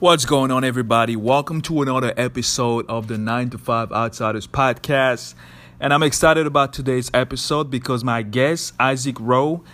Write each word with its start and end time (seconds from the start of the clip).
What's 0.00 0.26
going 0.26 0.52
on, 0.52 0.62
everybody? 0.62 1.16
Welcome 1.16 1.60
to 1.62 1.82
another 1.82 2.14
episode 2.16 2.86
of 2.88 3.08
the 3.08 3.18
9 3.18 3.50
to 3.50 3.58
5 3.58 3.90
Outsiders 3.90 4.46
podcast. 4.46 5.34
And 5.80 5.92
I'm 5.92 6.04
excited 6.04 6.46
about 6.46 6.72
today's 6.72 7.10
episode 7.12 7.68
because 7.68 8.04
my 8.04 8.22
guest, 8.22 8.74
Isaac 8.78 9.16
Rowe, 9.18 9.64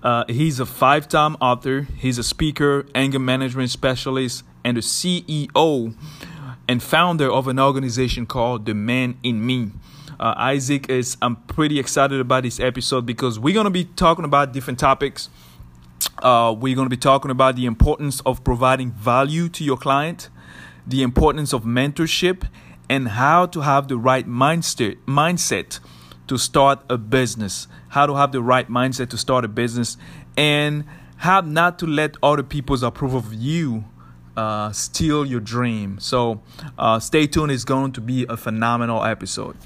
uh, 0.00 0.24
he's 0.28 0.60
a 0.60 0.66
five 0.66 1.08
time 1.08 1.34
author, 1.40 1.88
he's 1.98 2.16
a 2.16 2.22
speaker, 2.22 2.86
anger 2.94 3.18
management 3.18 3.70
specialist, 3.70 4.44
and 4.62 4.76
the 4.76 4.82
CEO 4.82 5.96
and 6.68 6.80
founder 6.80 7.28
of 7.28 7.48
an 7.48 7.58
organization 7.58 8.24
called 8.24 8.66
The 8.66 8.74
Man 8.74 9.18
in 9.24 9.44
Me. 9.44 9.72
Uh, 10.20 10.34
Isaac 10.36 10.90
is, 10.90 11.16
I'm 11.20 11.34
pretty 11.34 11.80
excited 11.80 12.20
about 12.20 12.44
this 12.44 12.60
episode 12.60 13.04
because 13.04 13.36
we're 13.36 13.54
going 13.54 13.64
to 13.64 13.70
be 13.70 13.86
talking 13.86 14.24
about 14.24 14.52
different 14.52 14.78
topics 14.78 15.28
uh, 16.22 16.54
we're 16.56 16.74
going 16.74 16.86
to 16.86 16.90
be 16.90 16.96
talking 16.96 17.30
about 17.30 17.56
the 17.56 17.66
importance 17.66 18.20
of 18.20 18.42
providing 18.44 18.92
value 18.92 19.48
to 19.50 19.64
your 19.64 19.76
client, 19.76 20.30
the 20.86 21.02
importance 21.02 21.52
of 21.52 21.64
mentorship, 21.64 22.48
and 22.88 23.08
how 23.08 23.46
to 23.46 23.60
have 23.60 23.88
the 23.88 23.96
right 23.96 24.26
mindset 24.26 24.96
mindset 25.06 25.80
to 26.28 26.38
start 26.38 26.80
a 26.88 26.96
business. 26.96 27.66
How 27.88 28.06
to 28.06 28.14
have 28.14 28.32
the 28.32 28.42
right 28.42 28.68
mindset 28.68 29.10
to 29.10 29.18
start 29.18 29.44
a 29.44 29.48
business, 29.48 29.96
and 30.36 30.84
how 31.16 31.40
not 31.40 31.78
to 31.80 31.86
let 31.86 32.16
other 32.22 32.42
people's 32.42 32.82
approval 32.82 33.18
of 33.18 33.34
you 33.34 33.84
uh, 34.36 34.72
steal 34.72 35.26
your 35.26 35.40
dream. 35.40 35.98
So, 35.98 36.42
uh, 36.78 36.98
stay 37.00 37.26
tuned. 37.26 37.52
It's 37.52 37.64
going 37.64 37.92
to 37.92 38.00
be 38.00 38.24
a 38.28 38.36
phenomenal 38.36 39.04
episode. 39.04 39.56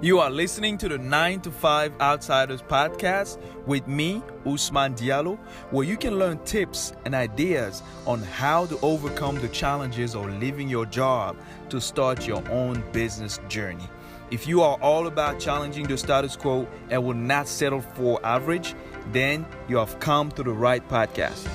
You 0.00 0.20
are 0.20 0.30
listening 0.30 0.78
to 0.78 0.88
the 0.88 0.96
9 0.96 1.40
to 1.40 1.50
5 1.50 2.00
Outsiders 2.00 2.62
podcast 2.62 3.36
with 3.66 3.88
me, 3.88 4.22
Usman 4.46 4.94
Diallo, 4.94 5.36
where 5.72 5.84
you 5.84 5.96
can 5.96 6.20
learn 6.20 6.38
tips 6.44 6.92
and 7.04 7.16
ideas 7.16 7.82
on 8.06 8.22
how 8.22 8.66
to 8.66 8.78
overcome 8.80 9.40
the 9.40 9.48
challenges 9.48 10.14
of 10.14 10.24
leaving 10.38 10.68
your 10.68 10.86
job 10.86 11.36
to 11.70 11.80
start 11.80 12.28
your 12.28 12.48
own 12.48 12.84
business 12.92 13.40
journey. 13.48 13.88
If 14.30 14.46
you 14.46 14.62
are 14.62 14.78
all 14.80 15.08
about 15.08 15.40
challenging 15.40 15.88
the 15.88 15.98
status 15.98 16.36
quo 16.36 16.68
and 16.90 17.02
will 17.02 17.14
not 17.14 17.48
settle 17.48 17.80
for 17.80 18.24
average, 18.24 18.76
then 19.10 19.44
you 19.66 19.78
have 19.78 19.98
come 19.98 20.30
to 20.32 20.44
the 20.44 20.52
right 20.52 20.88
podcast. 20.88 21.48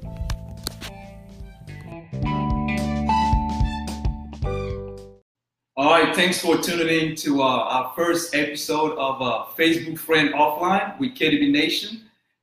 All 5.75 5.89
right, 5.89 6.15
thanks 6.15 6.39
for 6.39 6.57
tuning 6.57 6.87
in 6.87 7.15
to 7.17 7.41
uh, 7.41 7.45
our 7.45 7.91
first 7.95 8.35
episode 8.35 8.97
of 8.97 9.21
uh, 9.21 9.45
Facebook 9.57 9.97
Friend 9.97 10.33
Offline 10.33 10.97
with 10.99 11.15
KDB 11.15 11.51
Nation. 11.51 12.01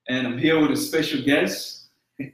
And 0.09 0.27
I'm 0.27 0.37
here 0.37 0.61
with 0.61 0.73
a 0.73 0.77
special 0.77 1.23
guest, 1.23 1.80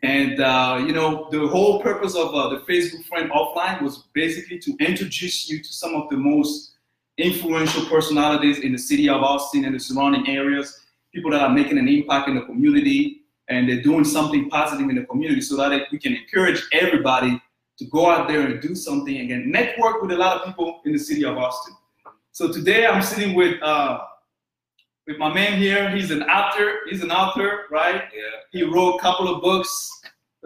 and 0.02 0.40
uh, 0.40 0.82
you 0.84 0.92
know, 0.92 1.28
the 1.30 1.46
whole 1.46 1.80
purpose 1.80 2.14
of 2.14 2.34
uh, 2.34 2.48
the 2.48 2.60
Facebook 2.60 3.04
Friend 3.04 3.30
Offline 3.30 3.82
was 3.82 4.04
basically 4.12 4.58
to 4.58 4.76
introduce 4.78 5.48
you 5.48 5.62
to 5.62 5.72
some 5.72 5.94
of 5.94 6.08
the 6.10 6.16
most 6.16 6.72
influential 7.18 7.84
personalities 7.86 8.58
in 8.58 8.72
the 8.72 8.78
city 8.78 9.08
of 9.08 9.22
Austin 9.22 9.64
and 9.64 9.74
the 9.74 9.80
surrounding 9.80 10.28
areas, 10.28 10.80
people 11.14 11.30
that 11.30 11.40
are 11.40 11.50
making 11.50 11.78
an 11.78 11.88
impact 11.88 12.28
in 12.28 12.34
the 12.34 12.42
community 12.42 13.22
and 13.48 13.68
they're 13.68 13.82
doing 13.82 14.04
something 14.04 14.50
positive 14.50 14.88
in 14.88 14.96
the 14.96 15.04
community 15.04 15.40
so 15.40 15.56
that 15.56 15.82
we 15.92 15.98
can 15.98 16.14
encourage 16.14 16.62
everybody 16.72 17.40
to 17.78 17.84
go 17.86 18.10
out 18.10 18.26
there 18.26 18.40
and 18.40 18.60
do 18.60 18.74
something 18.74 19.32
and 19.32 19.46
network 19.46 20.02
with 20.02 20.10
a 20.10 20.16
lot 20.16 20.40
of 20.40 20.46
people 20.46 20.80
in 20.84 20.92
the 20.92 20.98
city 20.98 21.24
of 21.24 21.36
Austin. 21.36 21.74
So 22.32 22.52
today 22.52 22.86
I'm 22.86 23.02
sitting 23.02 23.34
with 23.34 23.62
uh, 23.62 24.00
with 25.06 25.18
my 25.18 25.32
man 25.32 25.58
here. 25.58 25.88
He's 25.90 26.10
an 26.10 26.22
author. 26.24 26.74
He's 26.88 27.02
an 27.02 27.10
author, 27.10 27.62
right? 27.70 28.02
Yeah. 28.14 28.22
He 28.50 28.62
wrote 28.64 28.96
a 28.96 29.00
couple 29.00 29.32
of 29.34 29.42
books. 29.42 29.70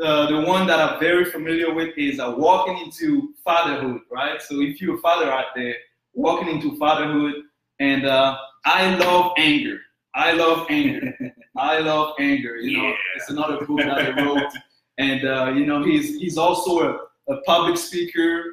Uh, 0.03 0.26
the 0.31 0.41
one 0.47 0.66
that 0.66 0.78
I'm 0.81 0.98
very 1.00 1.25
familiar 1.26 1.72
with 1.75 1.97
is 1.98 2.21
uh, 2.21 2.34
Walking 2.37 2.78
into 2.78 3.34
Fatherhood, 3.44 4.00
right? 4.10 4.41
So 4.41 4.60
if 4.60 4.81
you're 4.81 4.97
a 4.97 5.00
father 5.00 5.31
out 5.31 5.47
there, 5.54 5.75
walking 6.15 6.49
into 6.49 6.76
fatherhood, 6.78 7.34
and 7.81 8.06
uh, 8.06 8.37
I 8.65 8.94
love 8.97 9.32
anger. 9.37 9.78
I 10.15 10.32
love 10.32 10.66
anger. 10.70 11.12
I 11.56 11.78
love 11.81 12.15
anger. 12.19 12.56
You 12.56 12.78
know, 12.78 12.84
Yeah. 12.88 12.94
it's 13.16 13.31
another 13.31 13.65
book 13.66 13.78
that 13.81 13.99
I 13.99 14.22
wrote, 14.25 14.53
and 14.99 15.25
uh, 15.26 15.53
you 15.54 15.66
know, 15.66 15.82
he's 15.84 16.19
he's 16.19 16.38
also 16.38 16.81
a, 17.28 17.32
a 17.32 17.41
public 17.43 17.76
speaker. 17.76 18.44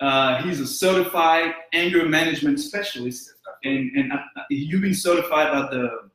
Uh, 0.00 0.42
he's 0.42 0.60
a 0.60 0.66
certified 0.66 1.52
anger 1.72 2.04
management 2.08 2.60
specialist 2.60 3.32
and, 3.64 3.90
and 3.96 4.12
uh, 4.12 4.16
you've 4.50 4.82
been 4.82 4.94
certified 4.94 5.52
by 5.52 5.62
the 5.70 6.08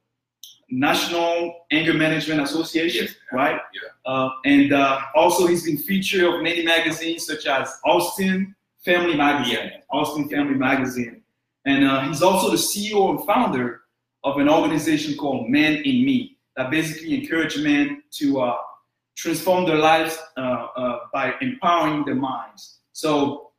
National 0.69 1.65
Anger 1.71 1.93
Management 1.93 2.41
Association, 2.41 3.05
Yes. 3.05 3.15
right? 3.31 3.59
Yeah. 3.73 4.11
Uh, 4.11 4.29
and 4.45 4.73
uh, 4.73 4.99
also, 5.15 5.45
he's 5.47 5.63
been 5.65 5.77
featured 5.77 6.23
of 6.23 6.41
many 6.41 6.63
magazines 6.65 7.25
such 7.25 7.45
as 7.45 7.69
Austin 7.85 8.55
Family 8.83 9.15
Magazine, 9.15 9.53
Yeah. 9.71 9.77
Austin 9.91 10.29
Family 10.29 10.55
Magazine, 10.55 11.21
and 11.65 11.85
uh, 11.85 12.01
he's 12.07 12.21
also 12.21 12.49
the 12.49 12.57
CEO 12.57 13.09
and 13.11 13.25
founder 13.25 13.81
of 14.23 14.37
an 14.37 14.49
organization 14.49 15.15
called 15.17 15.49
Man 15.49 15.73
in 15.73 16.05
Me 16.05 16.37
that 16.55 16.71
basically 16.71 17.13
encourage 17.19 17.57
men 17.57 18.03
to 18.11 18.41
uh, 18.41 18.57
transform 19.15 19.65
their 19.65 19.77
lives 19.77 20.17
uh, 20.37 20.41
uh, 20.41 20.99
by 21.13 21.33
empowering 21.41 22.03
their 22.05 22.15
minds. 22.15 22.79
So, 22.93 23.51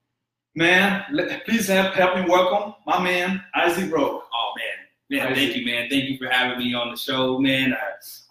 man, 0.54 1.04
let, 1.12 1.44
please 1.44 1.66
help, 1.68 1.94
help 1.94 2.16
me 2.16 2.24
welcome 2.28 2.74
my 2.86 3.02
man 3.02 3.42
Isaac 3.54 3.92
Rowe. 3.92 4.22
Oh 4.22 4.52
man, 4.56 5.18
man, 5.18 5.32
I 5.32 5.34
thank 5.34 5.56
you, 5.56 5.64
man. 5.66 5.88
Thank 5.90 6.04
you 6.04 6.18
for 6.18 6.28
having 6.28 6.58
me 6.58 6.74
on 6.74 6.90
the 6.90 6.96
show, 6.96 7.38
man. 7.38 7.74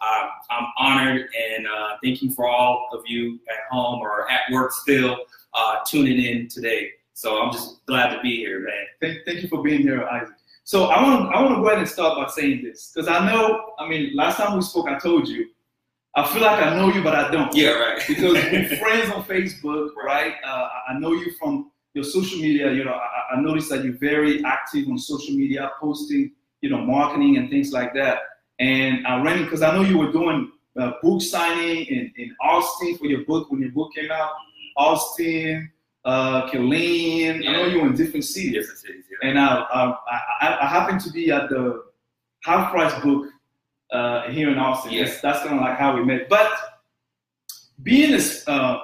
I, 0.01 0.29
I'm 0.49 0.67
honored, 0.77 1.27
and 1.55 1.67
uh, 1.67 1.97
thank 2.03 2.21
you 2.21 2.31
for 2.31 2.47
all 2.47 2.89
of 2.93 3.01
you 3.05 3.39
at 3.49 3.71
home 3.71 4.01
or 4.01 4.29
at 4.29 4.41
work 4.51 4.71
still 4.71 5.17
uh, 5.53 5.77
tuning 5.87 6.23
in 6.23 6.47
today. 6.47 6.89
So 7.13 7.41
I'm 7.41 7.51
just 7.51 7.85
glad 7.85 8.15
to 8.15 8.21
be 8.21 8.37
here, 8.37 8.59
man. 8.59 8.85
Thank, 9.01 9.25
thank 9.25 9.41
you 9.41 9.47
for 9.47 9.61
being 9.61 9.81
here, 9.81 10.03
Isaac. 10.07 10.35
So 10.65 10.85
I 10.85 11.01
want 11.03 11.29
to 11.29 11.37
I 11.37 11.41
want 11.41 11.55
to 11.55 11.61
go 11.61 11.67
ahead 11.67 11.79
and 11.79 11.87
start 11.87 12.17
by 12.17 12.31
saying 12.31 12.63
this 12.63 12.91
because 12.93 13.09
I 13.09 13.29
know 13.29 13.71
I 13.79 13.87
mean 13.87 14.15
last 14.15 14.37
time 14.37 14.55
we 14.55 14.61
spoke 14.61 14.87
I 14.87 14.97
told 14.97 15.27
you 15.27 15.49
I 16.15 16.25
feel 16.31 16.41
like 16.41 16.63
I 16.63 16.73
know 16.77 16.87
you 16.87 17.03
but 17.03 17.13
I 17.13 17.29
don't 17.29 17.53
Yeah, 17.53 17.71
right. 17.71 18.01
because 18.07 18.33
we're 18.51 18.77
friends 18.77 19.11
on 19.11 19.25
Facebook 19.25 19.89
right 20.01 20.35
uh, 20.45 20.69
I 20.87 20.97
know 20.99 21.11
you 21.11 21.33
from 21.33 21.69
your 21.93 22.03
social 22.03 22.39
media 22.39 22.71
you 22.71 22.83
know 22.83 22.93
I, 22.93 23.35
I 23.35 23.41
noticed 23.41 23.69
that 23.69 23.83
you're 23.83 23.97
very 23.97 24.43
active 24.43 24.87
on 24.87 24.97
social 24.97 25.35
media 25.35 25.71
posting 25.79 26.31
you 26.61 26.69
know 26.69 26.79
marketing 26.79 27.37
and 27.37 27.49
things 27.49 27.71
like 27.71 27.93
that 27.93 28.19
and 28.59 29.05
I 29.07 29.21
ran 29.21 29.43
because 29.43 29.61
I 29.61 29.75
know 29.75 29.81
you 29.81 29.97
were 29.97 30.11
doing 30.11 30.51
uh, 30.79 30.93
book 31.01 31.21
signing 31.21 31.85
in, 31.85 32.11
in 32.17 32.35
Austin 32.41 32.97
for 32.97 33.05
your 33.05 33.23
book 33.25 33.51
when 33.51 33.61
your 33.61 33.71
book 33.71 33.93
came 33.93 34.11
out 34.11 34.31
Austin 34.77 35.71
uh, 36.05 36.49
Killeen. 36.49 37.47
I 37.47 37.53
know 37.53 37.65
you 37.65 37.81
were 37.81 37.87
in 37.87 37.95
different 37.95 38.25
cities. 38.25 38.53
Different 38.53 38.79
cities. 38.79 39.03
Yeah. 39.11 39.29
And 39.29 39.39
I, 39.39 39.61
I, 39.61 39.97
I, 40.41 40.57
I 40.61 40.67
happened 40.67 41.01
to 41.01 41.11
be 41.11 41.31
at 41.31 41.49
the 41.49 41.83
Half 42.43 42.71
Price 42.71 42.93
Book 43.03 43.27
uh, 43.91 44.29
here 44.29 44.49
in 44.49 44.57
Austin. 44.57 44.91
Yeah. 44.91 45.01
Yes, 45.01 45.21
that's 45.21 45.39
kind 45.39 45.55
of 45.55 45.61
like 45.61 45.77
how 45.77 45.95
we 45.95 46.03
met. 46.03 46.29
But 46.29 46.51
being 47.83 48.13
a, 48.13 48.49
uh, 48.49 48.81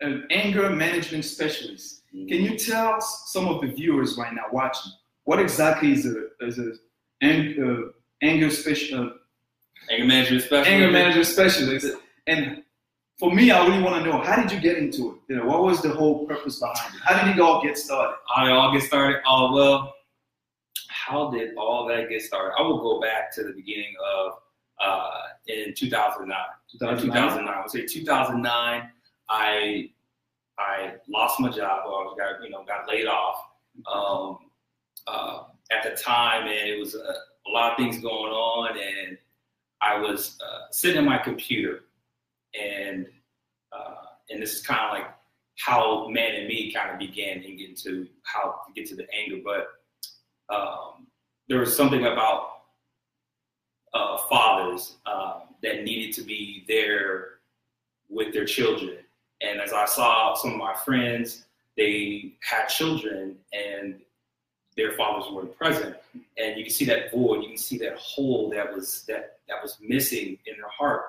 an 0.00 0.26
anger 0.30 0.70
management 0.70 1.24
specialist, 1.24 2.02
can 2.28 2.42
you 2.42 2.56
tell 2.56 3.00
some 3.00 3.46
of 3.46 3.60
the 3.60 3.68
viewers 3.68 4.16
right 4.16 4.32
now 4.32 4.44
watching 4.50 4.92
what 5.24 5.38
exactly 5.38 5.92
is 5.92 6.06
a 6.06 6.28
is 6.40 6.58
a 6.58 6.72
ang- 7.20 7.62
uh, 7.62 8.26
anger 8.26 8.50
special 8.50 9.12
anger 9.90 10.06
management 10.06 10.42
specialist? 10.44 10.70
anger 10.70 10.90
management 10.90 11.26
specialist? 11.26 11.86
And 12.26 12.62
for 13.18 13.32
me, 13.32 13.50
I 13.50 13.66
really 13.66 13.82
want 13.82 14.02
to 14.02 14.10
know 14.10 14.18
how 14.18 14.40
did 14.40 14.50
you 14.50 14.60
get 14.60 14.78
into 14.78 15.12
it? 15.12 15.32
You 15.32 15.36
know, 15.36 15.46
what 15.46 15.62
was 15.62 15.82
the 15.82 15.90
whole 15.90 16.26
purpose 16.26 16.58
behind 16.58 16.94
it? 16.94 17.00
How 17.04 17.24
did 17.24 17.36
it 17.36 17.40
all 17.40 17.62
get 17.62 17.76
started? 17.76 18.16
How 18.28 18.44
did 18.44 18.52
it 18.52 18.56
all 18.56 18.72
get 18.72 18.82
started? 18.82 19.20
Oh 19.26 19.52
well, 19.52 19.94
how 20.88 21.30
did 21.30 21.54
all 21.56 21.86
that 21.88 22.08
get 22.08 22.22
started? 22.22 22.54
I 22.58 22.62
will 22.62 22.80
go 22.80 23.00
back 23.00 23.32
to 23.34 23.44
the 23.44 23.52
beginning 23.52 23.94
of 24.04 24.32
uh, 24.80 25.10
in 25.48 25.74
2009. 25.74 26.36
In 26.72 26.78
2009, 26.98 27.54
I 27.54 27.60
would 27.60 27.70
say 27.70 27.86
2009. 27.86 28.90
I 29.28 29.90
I 30.58 30.94
lost 31.08 31.40
my 31.40 31.50
job. 31.50 31.82
I 31.86 32.14
got 32.18 32.42
you 32.42 32.50
know 32.50 32.64
got 32.64 32.88
laid 32.88 33.06
off. 33.06 33.36
Um, 33.92 34.38
uh, 35.06 35.44
at 35.70 35.82
the 35.82 36.00
time, 36.00 36.42
and 36.42 36.68
it 36.68 36.78
was 36.78 36.94
a, 36.94 36.98
a 36.98 37.50
lot 37.50 37.72
of 37.72 37.78
things 37.78 38.00
going 38.00 38.32
on, 38.32 38.76
and 38.78 39.18
I 39.80 39.98
was 39.98 40.38
uh, 40.42 40.70
sitting 40.70 40.98
at 40.98 41.04
my 41.04 41.18
computer, 41.18 41.84
and 42.58 43.06
uh, 43.72 44.06
and 44.30 44.42
this 44.42 44.54
is 44.54 44.62
kind 44.62 44.80
of 44.84 44.92
like 44.92 45.12
how 45.58 46.08
Man 46.08 46.34
in 46.34 46.48
Me 46.48 46.72
kind 46.72 46.90
of 46.90 46.98
began 46.98 47.42
and 47.42 47.58
get 47.58 47.76
to 47.78 48.06
how 48.22 48.60
to 48.66 48.72
get 48.74 48.88
to 48.90 48.96
the 48.96 49.06
anger, 49.14 49.42
but 49.44 50.54
um, 50.54 51.06
there 51.48 51.60
was 51.60 51.74
something 51.74 52.06
about 52.06 52.48
uh, 53.94 54.18
fathers 54.28 54.96
um, 55.06 55.42
that 55.62 55.84
needed 55.84 56.14
to 56.14 56.22
be 56.22 56.64
there 56.68 57.38
with 58.08 58.32
their 58.32 58.44
children. 58.44 58.98
And 59.42 59.60
as 59.60 59.72
I 59.72 59.84
saw 59.86 60.34
some 60.34 60.52
of 60.52 60.56
my 60.56 60.74
friends, 60.84 61.44
they 61.76 62.34
had 62.40 62.66
children 62.66 63.36
and 63.52 64.00
their 64.76 64.92
fathers 64.92 65.30
weren't 65.32 65.56
present. 65.56 65.96
And 66.36 66.56
you 66.56 66.64
can 66.64 66.72
see 66.72 66.84
that 66.86 67.10
void, 67.10 67.42
you 67.42 67.48
can 67.48 67.58
see 67.58 67.78
that 67.78 67.96
hole 67.96 68.50
that 68.50 68.72
was 68.74 69.04
that 69.08 69.38
that 69.48 69.62
was 69.62 69.78
missing 69.80 70.38
in 70.46 70.56
their 70.56 70.68
heart. 70.68 71.04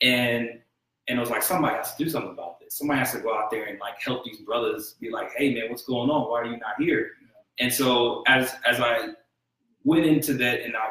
And 0.00 0.60
and 1.08 1.18
it 1.18 1.20
was 1.20 1.30
like 1.30 1.42
somebody 1.42 1.76
has 1.76 1.94
to 1.94 2.04
do 2.04 2.10
something 2.10 2.32
about 2.32 2.58
this. 2.60 2.74
Somebody 2.74 2.98
has 2.98 3.12
to 3.12 3.20
go 3.20 3.36
out 3.36 3.50
there 3.50 3.64
and 3.66 3.78
like 3.78 4.00
help 4.00 4.24
these 4.24 4.40
brothers 4.40 4.96
be 5.00 5.10
like, 5.10 5.30
hey 5.36 5.54
man, 5.54 5.70
what's 5.70 5.84
going 5.84 6.10
on? 6.10 6.28
Why 6.28 6.40
are 6.40 6.46
you 6.46 6.58
not 6.58 6.74
here? 6.78 7.12
And 7.58 7.72
so 7.72 8.22
as 8.26 8.54
as 8.66 8.80
I 8.80 9.10
went 9.84 10.04
into 10.04 10.34
that 10.34 10.62
and 10.62 10.76
I 10.76 10.90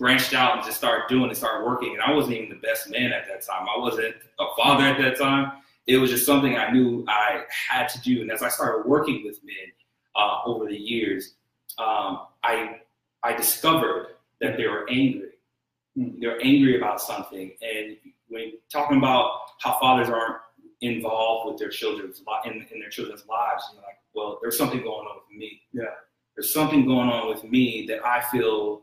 branched 0.00 0.32
out 0.32 0.56
and 0.56 0.64
just 0.64 0.78
started 0.78 1.04
doing 1.08 1.28
and 1.28 1.36
started 1.36 1.64
working. 1.64 1.92
And 1.92 2.00
I 2.02 2.10
wasn't 2.12 2.36
even 2.36 2.48
the 2.48 2.66
best 2.66 2.90
man 2.90 3.12
at 3.12 3.28
that 3.28 3.46
time. 3.46 3.66
I 3.68 3.78
wasn't 3.78 4.14
a 4.40 4.46
father 4.56 4.84
at 4.84 4.98
that 4.98 5.18
time. 5.18 5.52
It 5.86 5.98
was 5.98 6.10
just 6.10 6.24
something 6.24 6.56
I 6.56 6.70
knew 6.70 7.04
I 7.06 7.42
had 7.68 7.86
to 7.90 8.00
do. 8.00 8.22
And 8.22 8.32
as 8.32 8.42
I 8.42 8.48
started 8.48 8.88
working 8.88 9.22
with 9.24 9.38
men 9.44 9.70
uh, 10.16 10.38
over 10.46 10.64
the 10.66 10.76
years, 10.76 11.34
um, 11.78 12.26
I 12.42 12.80
I 13.22 13.34
discovered 13.34 14.16
that 14.40 14.56
they 14.56 14.66
were 14.66 14.88
angry. 14.88 15.32
They're 15.94 16.42
angry 16.42 16.78
about 16.78 17.02
something. 17.02 17.52
And 17.60 17.96
when 18.28 18.52
talking 18.72 18.96
about 18.96 19.32
how 19.60 19.78
fathers 19.78 20.08
aren't 20.08 20.38
involved 20.80 21.50
with 21.50 21.58
their 21.58 21.68
children's 21.68 22.22
li- 22.26 22.50
in, 22.50 22.66
in 22.72 22.80
their 22.80 22.88
children's 22.88 23.26
lives, 23.26 23.64
you're 23.74 23.82
like, 23.82 23.98
well, 24.14 24.38
there's 24.40 24.56
something 24.56 24.80
going 24.80 25.06
on 25.06 25.16
with 25.16 25.38
me. 25.38 25.60
Yeah. 25.72 25.82
There's 26.34 26.54
something 26.54 26.86
going 26.86 27.10
on 27.10 27.28
with 27.28 27.44
me 27.44 27.84
that 27.88 28.02
I 28.06 28.22
feel 28.32 28.82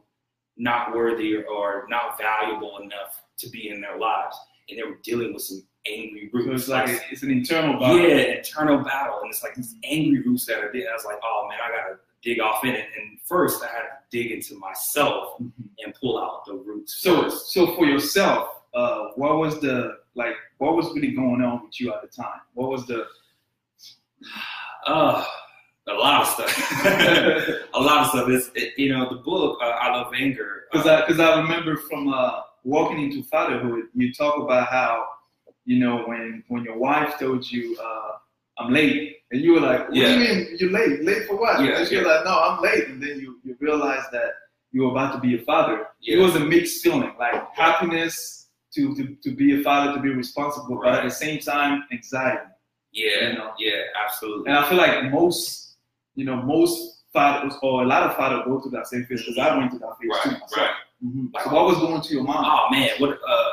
not 0.58 0.96
worthy 0.96 1.36
or, 1.36 1.46
or 1.46 1.86
not 1.90 2.18
valuable 2.18 2.78
enough 2.80 3.22
to 3.38 3.50
be 3.50 3.70
in 3.70 3.80
their 3.82 3.98
lives. 3.98 4.36
And 4.70 4.78
they 4.80 4.84
were 4.84 4.98
dealing 5.04 5.34
with 5.34 5.44
some 5.44 5.64
angry 5.86 6.30
So 6.32 6.40
roots. 6.40 6.62
it's 6.64 6.70
like 6.70 7.02
it's 7.12 7.24
an 7.24 7.32
internal 7.32 7.80
battle. 7.80 8.00
yeah, 8.00 8.16
internal 8.38 8.84
battle. 8.84 9.20
And 9.22 9.30
it's 9.30 9.44
like 9.44 9.56
these 9.56 9.76
angry 9.84 10.22
roots 10.22 10.46
that 10.48 10.60
are 10.64 10.72
there. 10.74 10.90
I 10.90 10.94
was 10.94 11.06
like, 11.06 11.20
oh 11.24 11.48
man, 11.50 11.60
I 11.64 11.70
gotta 11.70 12.00
dig 12.24 12.40
off 12.42 12.66
in 12.66 12.72
it. 12.72 12.88
And 12.98 13.20
first 13.26 13.64
I 13.64 13.68
had 13.68 13.82
to 13.84 13.88
dig 14.12 14.32
into 14.32 14.56
myself 14.60 15.38
Mhm. 15.42 15.52
and 15.86 15.94
pull 15.94 16.18
out 16.20 16.46
the 16.46 16.54
roots. 16.56 16.96
So, 17.02 17.24
first. 17.24 17.52
so 17.54 17.76
for 17.76 17.86
yourself, 17.86 18.50
uh, 18.74 19.10
what 19.16 19.38
was 19.38 19.60
the 19.62 20.00
like? 20.16 20.36
What 20.58 20.76
was 20.76 20.88
really 20.96 21.12
going 21.12 21.42
on 21.42 21.64
with 21.64 21.80
you 21.80 21.94
at 21.94 22.02
the 22.02 22.08
time? 22.08 22.42
What 22.56 22.70
was 22.70 22.86
the? 22.88 23.06
Uh, 24.86 25.24
a 25.88 25.94
lot 25.94 26.22
of 26.22 26.28
stuff. 26.28 26.86
a 27.74 27.80
lot 27.80 28.02
of 28.04 28.08
stuff. 28.10 28.30
It's, 28.30 28.50
it, 28.56 28.74
you 28.78 28.90
know, 28.94 29.10
the 29.10 29.18
book, 29.18 29.60
uh, 29.62 29.66
I 29.66 29.92
Love 29.96 30.14
Anger. 30.16 30.64
Because 30.72 30.88
uh, 30.88 30.94
I 30.96 31.02
because 31.08 31.20
I 31.20 31.40
remember 31.42 31.78
from 31.78 32.14
uh, 32.14 32.42
walking 32.64 33.02
into 33.02 33.24
fatherhood, 33.24 33.86
you 33.94 34.14
talk 34.14 34.38
about 34.42 34.68
how 34.68 35.06
you 35.66 35.80
know 35.80 36.04
when 36.06 36.44
when 36.50 36.64
your 36.64 36.78
wife 36.78 37.18
told 37.20 37.50
you 37.50 37.78
uh, 37.82 38.12
I'm 38.60 38.74
late, 38.74 39.18
and 39.32 39.42
you 39.42 39.54
were 39.54 39.62
like, 39.62 39.88
"What 39.88 39.96
Yeah. 39.96 40.08
do 40.08 40.14
you 40.14 40.20
mean 40.20 40.58
you're 40.60 40.72
late? 40.72 41.04
Late 41.04 41.26
for 41.28 41.38
what?" 41.40 41.62
Yeah, 41.62 41.80
and 41.80 41.92
you're 41.92 42.02
yeah. 42.06 42.16
like, 42.16 42.26
"No, 42.26 42.38
I'm 42.40 42.62
late," 42.62 42.88
and 42.90 43.02
then 43.02 43.20
you 43.20 43.40
you 43.44 43.56
realize 43.60 44.04
that 44.12 44.32
you 44.72 44.84
were 44.84 44.92
about 44.92 45.14
to 45.14 45.20
be 45.22 45.36
a 45.36 45.42
father. 45.44 45.88
Yeah. 46.02 46.18
It 46.18 46.20
was 46.20 46.36
a 46.36 46.40
mixed 46.42 46.84
feeling, 46.84 47.14
like 47.18 47.42
happiness 47.56 48.50
to 48.76 48.94
to, 48.96 49.16
to 49.24 49.36
be 49.36 49.60
a 49.60 49.64
father, 49.64 49.94
to 49.96 50.02
be 50.02 50.10
responsible, 50.10 50.80
but 50.84 50.96
at 50.96 51.04
the 51.04 51.10
same 51.12 51.40
time, 51.40 51.84
anxiety. 51.94 52.52
yeah, 52.92 53.30
you 53.30 53.38
know. 53.38 53.52
yeah, 53.58 53.82
absolutely. 54.04 54.50
And 54.50 54.58
I 54.58 54.68
feel 54.68 54.78
like 54.78 55.12
most, 55.12 55.67
you 56.18 56.26
know, 56.26 56.38
most 56.42 57.04
fathers 57.14 57.54
or 57.62 57.84
a 57.84 57.88
lot 57.88 58.04
of 58.04 58.16
fathers 58.18 58.42
go 58.46 58.60
through 58.60 58.72
that 58.72 58.88
same 58.88 59.06
phase 59.06 59.22
because 59.24 59.38
I 59.38 59.56
went 59.58 59.72
through 59.72 59.80
that 59.86 59.96
phase 60.00 60.10
too 60.24 60.30
Right, 60.32 60.40
myself. 60.42 60.58
right. 60.58 60.72
Mhm. 61.06 61.30
So 61.44 61.50
what 61.56 61.66
was 61.70 61.78
going 61.78 62.02
to 62.02 62.14
your 62.14 62.24
mom? 62.24 62.44
Oh 62.46 62.68
man, 62.72 62.90
what? 62.98 63.12
Uh, 63.36 63.44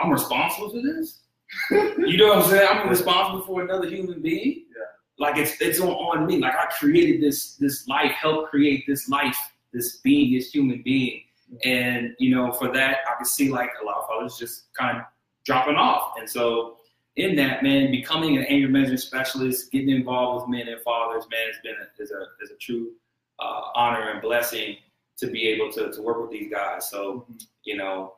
I'm 0.00 0.10
responsible 0.10 0.70
for 0.70 0.82
this. 0.82 1.22
you 1.70 2.16
know 2.18 2.28
what 2.28 2.38
I'm 2.44 2.50
saying? 2.50 2.68
I'm 2.70 2.88
responsible 2.96 3.42
for 3.42 3.62
another 3.62 3.88
human 3.88 4.20
being. 4.20 4.64
Yeah. 4.76 4.84
Like 5.18 5.36
it's 5.38 5.60
it's 5.60 5.80
on, 5.80 5.88
on 5.90 6.26
me. 6.26 6.38
Like 6.38 6.54
I 6.54 6.66
created 6.78 7.22
this 7.22 7.54
this 7.56 7.86
life, 7.88 8.12
helped 8.12 8.50
create 8.50 8.84
this 8.86 9.08
life, 9.08 9.38
this 9.72 9.98
being, 9.98 10.34
this 10.34 10.50
human 10.52 10.82
being. 10.84 11.22
And 11.64 12.14
you 12.18 12.34
know, 12.34 12.52
for 12.52 12.70
that, 12.72 12.98
I 13.10 13.14
can 13.16 13.24
see 13.24 13.50
like 13.50 13.70
a 13.80 13.84
lot 13.84 13.96
of 13.98 14.06
fathers 14.08 14.36
just 14.36 14.72
kind 14.74 14.98
of 14.98 15.04
dropping 15.44 15.76
off. 15.76 16.14
And 16.18 16.28
so, 16.28 16.77
in 17.18 17.34
that, 17.36 17.62
man, 17.62 17.90
becoming 17.90 18.38
an 18.38 18.44
anger 18.44 18.68
management 18.68 19.00
specialist, 19.00 19.70
getting 19.72 19.90
involved 19.90 20.46
with 20.48 20.50
men 20.56 20.68
and 20.68 20.80
fathers, 20.82 21.24
man, 21.30 21.40
has 21.48 21.56
been 21.62 21.74
a, 21.74 22.02
is 22.02 22.10
a 22.12 22.22
is 22.42 22.50
a 22.50 22.56
true 22.56 22.92
uh, 23.40 23.62
honor 23.74 24.10
and 24.10 24.22
blessing 24.22 24.76
to 25.18 25.26
be 25.26 25.48
able 25.48 25.70
to 25.72 25.90
to 25.92 26.00
work 26.02 26.20
with 26.22 26.30
these 26.30 26.50
guys. 26.50 26.88
So, 26.88 27.26
you 27.64 27.76
know, 27.76 28.14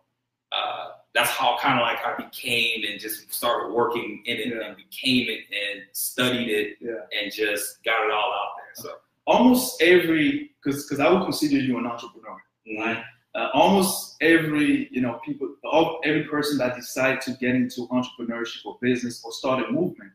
uh, 0.53 0.89
that's 1.15 1.31
how 1.31 1.57
kind 1.61 1.79
of 1.81 1.83
like 1.83 1.99
I 2.05 2.15
became 2.23 2.85
and 2.91 3.01
just 3.01 3.33
started 3.33 3.73
working 3.73 4.23
in 4.27 4.37
it 4.37 4.47
Yeah. 4.49 4.67
and 4.67 4.77
became 4.77 5.29
it 5.29 5.41
and 5.51 5.83
studied 5.93 6.49
it 6.49 6.77
Yeah. 6.81 7.01
and 7.19 7.33
just 7.33 7.83
got 7.85 8.05
it 8.07 8.11
all 8.13 8.33
out 8.33 8.53
there. 8.59 8.85
So, 8.85 8.91
Almost 9.27 9.81
every, 9.83 10.51
because 10.63 10.85
because 10.85 10.99
I 11.01 11.09
would 11.13 11.23
consider 11.23 11.57
you 11.57 11.79
an 11.79 11.87
entrepreneur. 11.87 12.37
right. 12.79 13.03
Uh, 13.35 13.49
almost 13.55 14.17
every, 14.21 14.89
you 14.91 15.01
know, 15.01 15.21
people, 15.25 15.55
all, 15.65 16.01
every 16.05 16.25
person 16.25 16.59
that 16.59 16.75
decides 16.75 17.25
to 17.25 17.33
get 17.35 17.55
into 17.55 17.87
entrepreneurship 17.89 18.65
or 18.67 18.77
business 18.81 19.23
or 19.25 19.31
start 19.33 19.65
a 19.69 19.71
movement, 19.71 20.11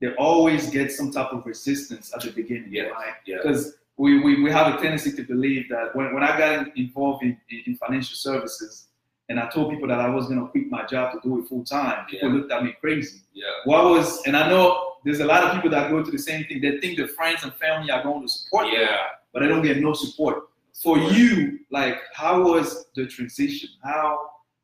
they 0.00 0.14
always 0.14 0.70
get 0.70 0.92
some 0.92 1.10
type 1.10 1.32
of 1.32 1.44
resistance 1.44 2.12
at 2.14 2.20
the 2.22 2.30
beginning, 2.30 2.68
Yeah. 2.70 2.84
right? 2.84 3.14
Yeah. 3.26 3.38
Because 3.42 3.74
we, 3.96 4.20
we, 4.20 4.40
we 4.42 4.50
have 4.52 4.72
a 4.72 4.80
tendency 4.80 5.12
to 5.12 5.22
believe 5.24 5.68
that 5.70 5.94
when, 5.96 6.14
when 6.14 6.22
I 6.22 6.38
got 6.38 6.76
involved 6.76 7.24
in, 7.24 7.36
in, 7.50 7.62
in 7.66 7.76
financial 7.76 8.14
services 8.14 8.86
and 9.28 9.40
I 9.40 9.48
told 9.48 9.70
people 9.72 9.88
that 9.88 9.98
I 10.00 10.08
was 10.08 10.28
going 10.28 10.38
to 10.40 10.46
quit 10.46 10.70
my 10.70 10.86
job 10.86 11.12
to 11.12 11.20
do 11.28 11.40
it 11.40 11.48
full 11.48 11.64
time, 11.64 12.06
people 12.08 12.28
Yeah. 12.28 12.34
looked 12.36 12.52
at 12.52 12.62
me 12.62 12.76
crazy. 12.80 13.18
Yeah. 13.34 13.46
What 13.64 13.84
was, 13.90 14.22
and 14.26 14.36
I 14.36 14.48
know 14.48 14.92
there's 15.04 15.20
a 15.20 15.26
lot 15.26 15.42
of 15.42 15.54
people 15.54 15.70
that 15.70 15.90
go 15.90 16.02
through 16.04 16.12
the 16.12 16.18
same 16.18 16.44
thing. 16.44 16.60
They 16.60 16.78
think 16.78 16.96
their 16.98 17.08
friends 17.08 17.42
and 17.42 17.52
family 17.54 17.90
are 17.90 18.02
going 18.04 18.22
to 18.22 18.28
support 18.28 18.66
them, 18.66 18.74
Yeah. 18.80 18.96
but 19.32 19.40
they 19.40 19.48
don't 19.48 19.62
get 19.62 19.78
no 19.78 19.92
support. 19.92 20.44
For 20.82 20.98
you, 20.98 21.58
like, 21.70 21.98
how 22.14 22.42
was 22.42 22.86
the 22.94 23.06
transition? 23.06 23.68
How 23.84 24.18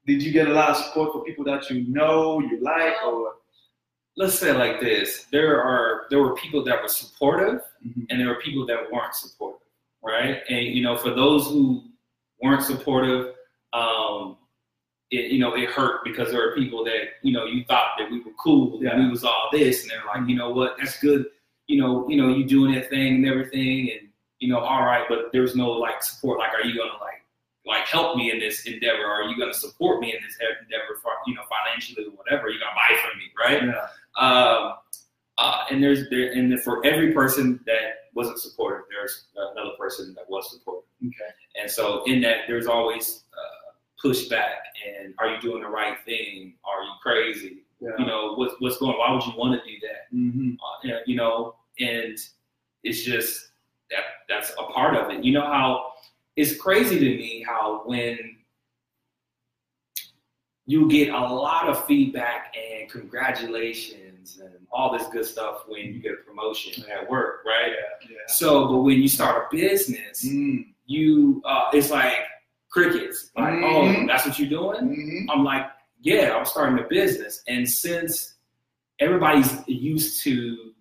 did 0.06 0.22
you 0.22 0.32
get 0.32 0.48
a 0.48 0.52
lot 0.52 0.70
of 0.70 0.76
support 0.76 1.12
for 1.12 1.24
people 1.24 1.44
that 1.44 1.68
you 1.70 1.84
know, 1.88 2.40
you 2.40 2.58
like, 2.60 2.94
or? 3.06 3.32
Let's 4.18 4.38
say 4.38 4.52
like 4.52 4.80
this: 4.80 5.26
there 5.30 5.60
are 5.62 6.06
there 6.08 6.20
were 6.20 6.34
people 6.36 6.64
that 6.64 6.80
were 6.80 6.88
supportive, 6.88 7.60
Mhm. 7.86 8.06
and 8.08 8.18
there 8.18 8.28
were 8.28 8.40
people 8.40 8.64
that 8.66 8.90
weren't 8.90 9.14
supportive, 9.14 9.60
right? 10.02 10.42
And 10.48 10.64
you 10.64 10.82
know, 10.82 10.96
for 10.96 11.10
those 11.10 11.46
who 11.48 11.82
weren't 12.42 12.62
supportive, 12.62 13.34
um, 13.74 14.38
it 15.10 15.30
you 15.32 15.38
know 15.38 15.54
it 15.54 15.68
hurt 15.68 16.02
because 16.02 16.30
there 16.30 16.40
were 16.40 16.54
people 16.54 16.82
that 16.84 17.02
you 17.22 17.32
know 17.32 17.44
you 17.44 17.64
thought 17.64 17.90
that 17.98 18.10
we 18.10 18.20
were 18.20 18.32
cool, 18.42 18.82
Yeah. 18.82 18.92
and 18.92 19.04
we 19.04 19.10
was 19.10 19.22
all 19.22 19.50
this, 19.52 19.82
and 19.82 19.90
they're 19.90 20.02
like, 20.06 20.26
you 20.26 20.34
know 20.36 20.48
what, 20.50 20.76
that's 20.78 20.98
good, 20.98 21.26
you 21.66 21.78
know, 21.78 22.08
you 22.08 22.16
know, 22.16 22.28
you 22.34 22.44
doing 22.44 22.72
that 22.74 22.88
thing 22.88 23.16
and 23.16 23.26
everything, 23.26 23.90
and 23.92 24.05
you 24.40 24.48
know, 24.48 24.58
all 24.60 24.84
right, 24.84 25.04
but 25.08 25.30
there's 25.32 25.54
no 25.56 25.70
like 25.70 26.02
support. 26.02 26.38
Like, 26.38 26.52
are 26.54 26.64
you 26.64 26.76
gonna 26.76 26.98
like 27.00 27.24
like 27.66 27.84
help 27.86 28.16
me 28.16 28.30
in 28.30 28.38
this 28.38 28.66
endeavor? 28.66 29.02
Or 29.04 29.22
are 29.22 29.24
you 29.24 29.38
gonna 29.38 29.54
support 29.54 30.00
me 30.00 30.14
in 30.14 30.22
this 30.22 30.36
endeavor 30.62 31.00
for 31.02 31.12
you 31.26 31.34
know 31.34 31.42
financially 31.48 32.06
or 32.06 32.10
whatever? 32.12 32.48
You 32.48 32.58
gonna 32.60 32.72
buy 32.74 32.96
from 33.02 33.18
me, 33.18 33.24
right? 33.38 33.62
Yeah. 33.64 34.22
Um, 34.22 34.74
Uh, 35.38 35.66
and 35.70 35.82
there's 35.84 36.08
there, 36.08 36.32
and 36.32 36.58
for 36.62 36.84
every 36.86 37.12
person 37.12 37.60
that 37.66 38.08
wasn't 38.14 38.38
supportive, 38.38 38.86
there's 38.88 39.26
another 39.36 39.72
person 39.78 40.14
that 40.14 40.24
was 40.30 40.50
supportive. 40.50 40.88
Okay. 41.04 41.30
And 41.60 41.70
so 41.70 42.04
in 42.04 42.22
that, 42.22 42.46
there's 42.48 42.66
always 42.66 43.24
uh, 43.36 43.72
pushback. 44.02 44.64
And 44.88 45.12
are 45.18 45.28
you 45.28 45.38
doing 45.42 45.62
the 45.62 45.68
right 45.68 45.98
thing? 46.06 46.54
Are 46.64 46.82
you 46.82 46.92
crazy? 47.02 47.64
Yeah. 47.80 47.90
You 47.98 48.06
know 48.06 48.32
what's 48.36 48.54
what's 48.60 48.78
going? 48.78 48.96
Why 48.96 49.12
would 49.12 49.26
you 49.26 49.34
want 49.36 49.60
to 49.60 49.70
do 49.70 49.76
that? 49.86 50.08
hmm 50.10 50.52
Uh, 50.54 50.78
yeah, 50.82 50.98
you 51.04 51.16
know, 51.16 51.56
and 51.78 52.16
it's 52.82 53.02
just 53.04 53.50
that 53.90 54.04
that's 54.30 54.52
a 55.16 55.20
part 55.20 55.20
of 55.20 55.24
it. 55.24 55.26
You 55.26 55.32
know 55.32 55.46
how 55.46 55.92
it's 56.36 56.56
crazy 56.56 56.98
to 56.98 57.04
me 57.04 57.44
how 57.46 57.82
when 57.86 58.18
you 60.66 60.88
get 60.90 61.10
a 61.10 61.18
lot 61.20 61.68
of 61.68 61.84
feedback 61.86 62.54
and 62.56 62.90
congratulations 62.90 64.40
and 64.42 64.52
all 64.72 64.96
this 64.96 65.06
good 65.08 65.24
stuff 65.24 65.62
when 65.68 65.80
you 65.94 66.00
get 66.00 66.12
a 66.12 66.16
promotion 66.26 66.84
at 66.90 67.08
work, 67.08 67.44
right? 67.46 67.72
Yeah. 68.02 68.16
So, 68.26 68.66
but 68.68 68.78
when 68.78 69.00
you 69.00 69.08
start 69.08 69.44
a 69.52 69.56
business, 69.56 70.24
Mm. 70.24 70.66
you 70.86 71.40
uh, 71.44 71.70
it's 71.72 71.90
like 71.90 72.14
crickets. 72.70 73.30
Like, 73.36 73.54
oh, 73.62 73.82
Mhm. 73.86 74.06
that's 74.08 74.26
what 74.26 74.38
you're 74.38 74.48
doing. 74.48 74.88
Mhm. 74.88 75.26
I'm 75.32 75.44
like, 75.44 75.70
yeah, 76.00 76.36
I'm 76.36 76.44
starting 76.44 76.78
a 76.84 76.88
business, 76.88 77.42
and 77.46 77.68
since 77.68 78.34
everybody's 78.98 79.52
used 79.68 80.22
to 80.24 80.72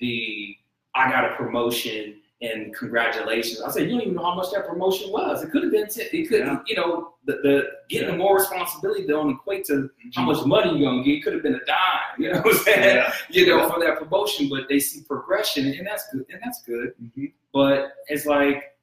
the 0.00 0.56
I 0.94 1.10
got 1.10 1.30
a 1.30 1.36
promotion 1.36 2.20
and 2.40 2.72
congratulations, 2.74 3.60
I 3.60 3.70
said 3.70 3.82
you 3.84 3.90
don't 3.90 4.02
even 4.02 4.14
know 4.14 4.22
how 4.22 4.34
much 4.36 4.52
that 4.52 4.66
promotion 4.66 5.10
was. 5.10 5.42
It 5.42 5.50
could 5.50 5.64
have 5.64 5.72
been, 5.72 5.88
t- 5.88 6.02
it 6.02 6.28
could, 6.28 6.40
Yeah. 6.40 6.58
you 6.66 6.76
know, 6.76 7.14
the, 7.24 7.32
the 7.42 7.62
getting 7.88 8.16
more 8.16 8.36
responsibility 8.36 9.06
don't 9.06 9.30
equate 9.30 9.64
to 9.66 9.90
how 10.14 10.22
Mm-hmm. 10.22 10.32
much 10.32 10.46
money 10.46 10.78
you're 10.78 10.90
gonna 10.90 11.02
get. 11.02 11.14
It 11.16 11.22
could 11.24 11.32
have 11.34 11.42
been 11.42 11.56
a 11.56 11.64
dime, 11.64 12.16
you 12.18 12.32
know 12.32 12.40
what 12.40 12.54
I'm 12.54 12.62
saying? 12.62 12.96
Yeah. 12.96 13.12
You 13.30 13.46
know, 13.46 13.56
Yeah. 13.58 13.70
for 13.72 13.80
that 13.80 13.98
promotion, 13.98 14.48
but 14.48 14.68
they 14.68 14.78
see 14.78 15.02
progression, 15.02 15.66
and 15.66 15.84
that's 15.86 16.08
good, 16.12 16.24
and 16.30 16.40
that's 16.44 16.62
good 16.62 16.94
Mhm. 17.02 17.32
but 17.52 17.92
it's 18.06 18.24
like 18.26 18.76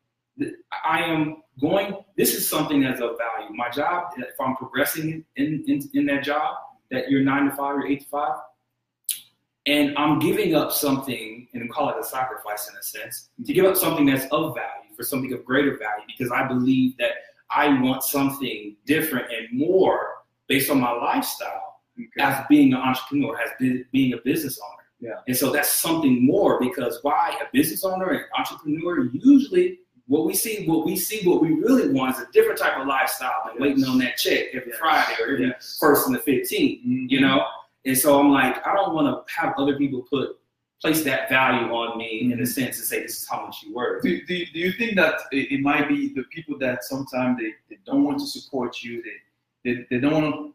I 0.83 1.01
am 1.03 1.37
going. 1.61 1.95
This 2.17 2.33
is 2.35 2.49
something 2.49 2.81
that's 2.81 2.99
of 2.99 3.17
value. 3.17 3.55
My 3.55 3.69
job, 3.69 4.11
if 4.17 4.37
I'm 4.39 4.57
progressing 4.57 5.23
in 5.37 5.63
in, 5.65 5.89
in 5.93 6.05
that 6.07 6.25
job, 6.25 6.57
that 6.91 7.09
you're 7.09 7.21
nine 7.23 7.45
to 7.45 7.51
five 7.51 7.75
or 7.77 7.87
eight 7.87 8.01
to 8.01 8.07
five, 8.09 8.35
and 9.67 9.97
I'm 9.97 10.19
giving 10.19 10.55
up 10.55 10.71
something, 10.71 11.47
and 11.53 11.71
call 11.71 11.89
it 11.89 11.95
a 11.99 12.03
sacrifice 12.03 12.69
in 12.69 12.75
a 12.77 12.83
sense, 12.83 13.29
to 13.45 13.53
give 13.53 13.65
up 13.65 13.75
something 13.75 14.05
that's 14.05 14.25
of 14.31 14.55
value 14.55 14.95
for 14.95 15.03
something 15.03 15.33
of 15.33 15.43
greater 15.43 15.77
value, 15.77 16.05
because 16.07 16.31
I 16.31 16.47
believe 16.47 16.97
that 16.97 17.11
I 17.49 17.79
want 17.81 18.03
something 18.03 18.75
different 18.85 19.25
and 19.31 19.47
more 19.57 20.09
based 20.47 20.69
on 20.69 20.79
my 20.79 20.91
lifestyle 20.91 21.61
Okay. 21.97 22.09
as 22.19 22.45
being 22.49 22.73
an 22.73 22.79
entrepreneur, 22.81 23.39
as 23.39 23.51
be, 23.57 23.85
being 23.93 24.11
a 24.13 24.17
business 24.17 24.59
owner. 24.61 24.83
Yeah. 24.99 25.21
And 25.29 25.37
so 25.37 25.49
that's 25.49 25.69
something 25.69 26.25
more 26.25 26.59
because 26.59 26.99
why 27.03 27.37
a 27.41 27.45
business 27.53 27.85
owner 27.85 28.09
and 28.09 28.23
entrepreneur 28.37 29.05
usually 29.13 29.79
what 30.07 30.25
we 30.25 30.33
see, 30.35 30.67
what 30.67 30.85
we 30.85 30.97
see, 30.97 31.25
what 31.25 31.41
we 31.41 31.53
really 31.53 31.89
want 31.93 32.15
is 32.17 32.21
a 32.21 32.31
different 32.33 32.59
type 32.59 32.77
of 32.77 32.85
lifestyle 32.85 33.31
than 33.45 33.61
waiting 33.61 33.85
on 33.85 33.97
that 33.99 34.17
check 34.17 34.47
every 34.53 34.71
Yes. 34.71 34.77
Friday 34.77 35.13
or 35.21 35.31
every 35.33 35.47
Yes. 35.47 35.77
first 35.79 36.05
and 36.05 36.13
the 36.15 36.19
15th, 36.19 36.85
Mhm. 36.85 37.09
you 37.09 37.21
know? 37.21 37.45
And 37.85 37.97
so 37.97 38.19
I'm 38.19 38.31
like, 38.31 38.65
I 38.65 38.73
don't 38.73 38.93
want 38.95 39.27
to 39.27 39.33
have 39.33 39.53
other 39.57 39.77
people 39.77 40.01
put 40.01 40.37
place 40.81 41.03
that 41.03 41.29
value 41.29 41.73
on 41.73 41.97
me 41.97 42.21
in 42.21 42.31
a 42.31 42.35
mm-hmm. 42.35 42.45
sense 42.45 42.77
and 42.77 42.85
say 42.85 43.01
this 43.01 43.21
is 43.21 43.27
how 43.27 43.45
much 43.45 43.63
you 43.63 43.73
worth. 43.73 44.03
Do, 44.03 44.21
do, 44.25 44.45
do 44.53 44.59
you 44.59 44.71
think 44.73 44.95
that 44.95 45.21
it, 45.31 45.61
might 45.61 45.87
be 45.87 46.13
the 46.13 46.23
people 46.23 46.57
that 46.59 46.83
sometimes 46.83 47.39
they, 47.39 47.53
they 47.69 47.79
don't 47.85 48.03
want 48.03 48.19
to 48.19 48.27
support 48.27 48.83
you, 48.83 49.01
they, 49.01 49.73
they, 49.73 49.85
they 49.89 49.99
don't 49.99 50.13
want 50.13 50.35
to, 50.35 50.53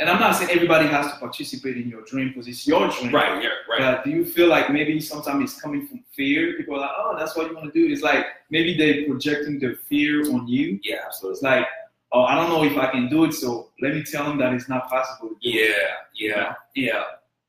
and 0.00 0.10
I'm 0.10 0.18
not 0.18 0.32
saying 0.34 0.50
everybody 0.50 0.88
has 0.88 1.12
to 1.12 1.18
participate 1.18 1.76
in 1.76 1.88
your 1.88 2.02
dream 2.02 2.28
because 2.28 2.48
it's 2.48 2.66
your 2.66 2.88
dream. 2.88 3.14
Right, 3.14 3.40
yeah, 3.40 3.50
right. 3.70 3.78
But 3.78 4.04
do 4.04 4.10
you 4.10 4.24
feel 4.24 4.48
like 4.48 4.70
maybe 4.70 5.00
sometimes 5.00 5.52
it's 5.52 5.60
coming 5.60 5.86
from 5.86 6.02
fear? 6.10 6.54
People 6.56 6.74
are 6.74 6.80
like, 6.80 6.90
oh, 6.96 7.16
that's 7.16 7.36
what 7.36 7.48
you 7.48 7.54
want 7.54 7.72
to 7.72 7.80
do. 7.80 7.92
It's 7.92 8.02
like 8.02 8.26
maybe 8.50 8.76
they're 8.76 9.06
projecting 9.06 9.60
their 9.60 9.76
fear 9.76 10.28
on 10.32 10.48
you. 10.48 10.80
yeah, 10.82 10.96
So 10.96 11.30
absolutely. 11.30 11.32
it's 11.32 11.42
like, 11.42 11.66
oh, 12.14 12.22
I 12.22 12.36
don't 12.36 12.48
know 12.48 12.64
if 12.64 12.78
I 12.78 12.90
can 12.90 13.08
do 13.08 13.24
it, 13.24 13.32
so 13.34 13.70
let 13.82 13.92
me 13.92 14.04
tell 14.04 14.24
them 14.24 14.38
that 14.38 14.54
it's 14.54 14.68
not 14.68 14.88
possible 14.88 15.30
to 15.30 15.34
do 15.42 15.50
Yeah, 15.50 15.74
yeah, 16.14 16.54
yeah, 16.74 17.02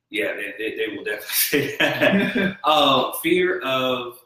yeah. 0.09 0.33
They, 0.33 0.53
they, 0.57 0.75
they 0.75 0.87
will 0.95 1.03
definitely 1.03 1.27
say 1.29 1.77
that. 1.77 2.57
uh, 2.63 3.11
fear 3.23 3.61
of, 3.61 4.17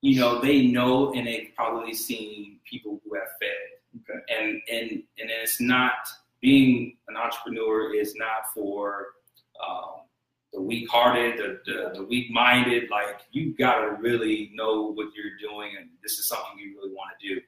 you 0.00 0.18
know, 0.18 0.40
they 0.40 0.66
know 0.66 1.12
and 1.12 1.26
they've 1.26 1.50
probably 1.54 1.92
seen 1.92 2.58
people 2.68 3.00
who 3.04 3.14
have 3.14 3.28
failed. 3.38 4.00
Okay. 4.10 4.40
And 4.40 4.62
and 4.72 4.90
and 5.18 5.30
it's 5.30 5.60
not 5.60 5.92
being 6.40 6.96
an 7.08 7.16
entrepreneur 7.16 7.94
is 7.94 8.14
not 8.16 8.52
for 8.54 9.08
um, 9.64 10.00
the 10.52 10.60
weak-hearted, 10.60 11.38
the, 11.38 11.60
the, 11.66 11.98
the 11.98 12.04
weak-minded. 12.04 12.90
Like 12.90 13.20
you 13.32 13.54
gotta 13.54 13.92
really 14.00 14.50
know 14.54 14.92
what 14.92 15.08
you're 15.14 15.36
doing, 15.38 15.72
and 15.78 15.90
this 16.02 16.12
is 16.12 16.26
something 16.26 16.58
you 16.58 16.74
really 16.78 16.94
want 16.94 17.10
to 17.20 17.34
do. 17.34 17.40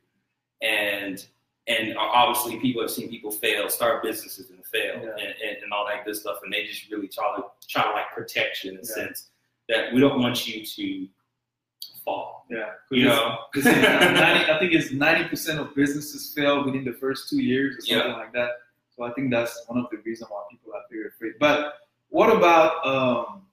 And 0.60 1.26
and 1.66 1.96
obviously, 1.98 2.58
people 2.60 2.82
have 2.82 2.90
seen 2.90 3.08
people 3.08 3.30
fail, 3.30 3.68
start 3.70 4.02
businesses 4.02 4.50
and 4.50 4.64
fail, 4.66 4.96
Yeah. 5.02 5.10
and, 5.12 5.34
and, 5.42 5.62
and 5.62 5.72
all 5.72 5.86
that 5.88 6.04
good 6.04 6.16
stuff, 6.16 6.38
and 6.42 6.52
they 6.52 6.64
just 6.64 6.90
really 6.90 7.08
try 7.08 7.34
to 7.36 7.44
try 7.68 7.84
to 7.84 7.90
like 7.90 8.10
protect 8.12 8.64
you 8.64 8.72
in 8.72 8.76
a 8.76 8.80
Yeah. 8.80 8.94
sense 8.94 9.30
that 9.68 9.92
we 9.92 10.00
don't 10.00 10.20
want 10.20 10.46
you 10.46 10.64
to 10.64 11.08
fall. 12.04 12.44
yeah. 12.50 12.72
You 12.90 13.04
know, 13.04 13.38
Because 13.52 13.64
90, 13.64 14.52
I 14.52 14.58
think 14.58 14.74
it's 14.74 14.90
90% 14.92 15.58
of 15.58 15.74
businesses 15.74 16.32
fail 16.34 16.62
within 16.64 16.84
the 16.84 16.92
first 16.92 17.30
two 17.30 17.40
years 17.42 17.78
or 17.78 17.80
something 17.80 18.12
like 18.12 18.32
that. 18.34 18.50
So 18.94 19.04
I 19.04 19.12
think 19.14 19.30
that's 19.30 19.64
one 19.66 19.78
of 19.82 19.86
the 19.90 19.96
reasons 19.98 20.30
why 20.30 20.42
people 20.50 20.72
are 20.74 20.82
very 20.90 21.08
afraid. 21.08 21.32
But 21.40 21.74
what 22.10 22.30
about, 22.30 22.86
um, 22.86 23.46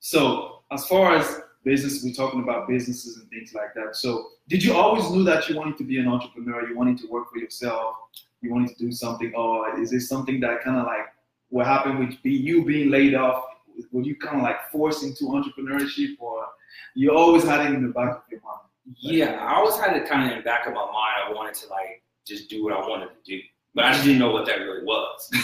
so 0.00 0.62
as 0.72 0.84
far 0.86 1.14
as 1.14 1.40
business, 1.64 2.02
we're 2.02 2.14
talking 2.14 2.42
about 2.42 2.68
businesses 2.68 3.18
and 3.18 3.28
things 3.30 3.54
like 3.54 3.74
that. 3.74 3.96
So 3.96 4.28
did 4.48 4.62
you 4.62 4.74
always 4.74 5.10
knew 5.10 5.24
that 5.24 5.48
you 5.48 5.56
wanted 5.56 5.76
to 5.78 5.84
be 5.84 5.98
an 5.98 6.08
entrepreneur? 6.08 6.68
You 6.68 6.76
wanted 6.76 6.98
to 6.98 7.06
work 7.08 7.30
for 7.30 7.38
yourself? 7.38 7.96
You 8.40 8.52
wanted 8.52 8.76
to 8.76 8.78
do 8.78 8.92
something? 8.92 9.32
Or 9.34 9.78
is 9.78 9.92
it 9.92 10.00
something 10.00 10.40
that 10.40 10.62
kind 10.62 10.78
of 10.78 10.86
like 10.86 11.06
what 11.50 11.66
happened 11.66 11.98
with 11.98 12.22
be 12.22 12.32
you 12.32 12.64
being 12.64 12.90
laid 12.90 13.14
off? 13.14 13.44
Were 13.92 14.02
you 14.02 14.16
kind 14.16 14.36
of 14.36 14.42
like 14.42 14.70
forced 14.70 15.04
into 15.04 15.24
entrepreneurship 15.24 16.16
or 16.18 16.44
you 16.94 17.14
always 17.16 17.44
had 17.44 17.66
it 17.66 17.74
in 17.74 17.82
the 17.82 17.92
back 17.92 18.10
of 18.10 18.22
your 18.30 18.40
mind? 18.40 18.60
Yeah, 18.96 19.44
I 19.44 19.56
always 19.56 19.76
had 19.76 19.96
it 19.96 20.08
kind 20.08 20.24
of 20.24 20.32
in 20.32 20.38
the 20.38 20.44
back 20.44 20.66
of 20.66 20.74
my 20.74 20.84
mind. 20.84 21.28
I 21.28 21.32
wanted 21.32 21.54
to 21.54 21.68
like 21.68 22.02
just 22.26 22.48
do 22.48 22.64
what 22.64 22.72
I 22.72 22.80
wanted 22.80 23.08
to 23.08 23.20
do, 23.24 23.40
but 23.74 23.84
I 23.84 23.92
just 23.92 24.04
didn't 24.04 24.18
know 24.18 24.30
what 24.32 24.46
that 24.46 24.58
really 24.58 24.84
was. 24.84 25.30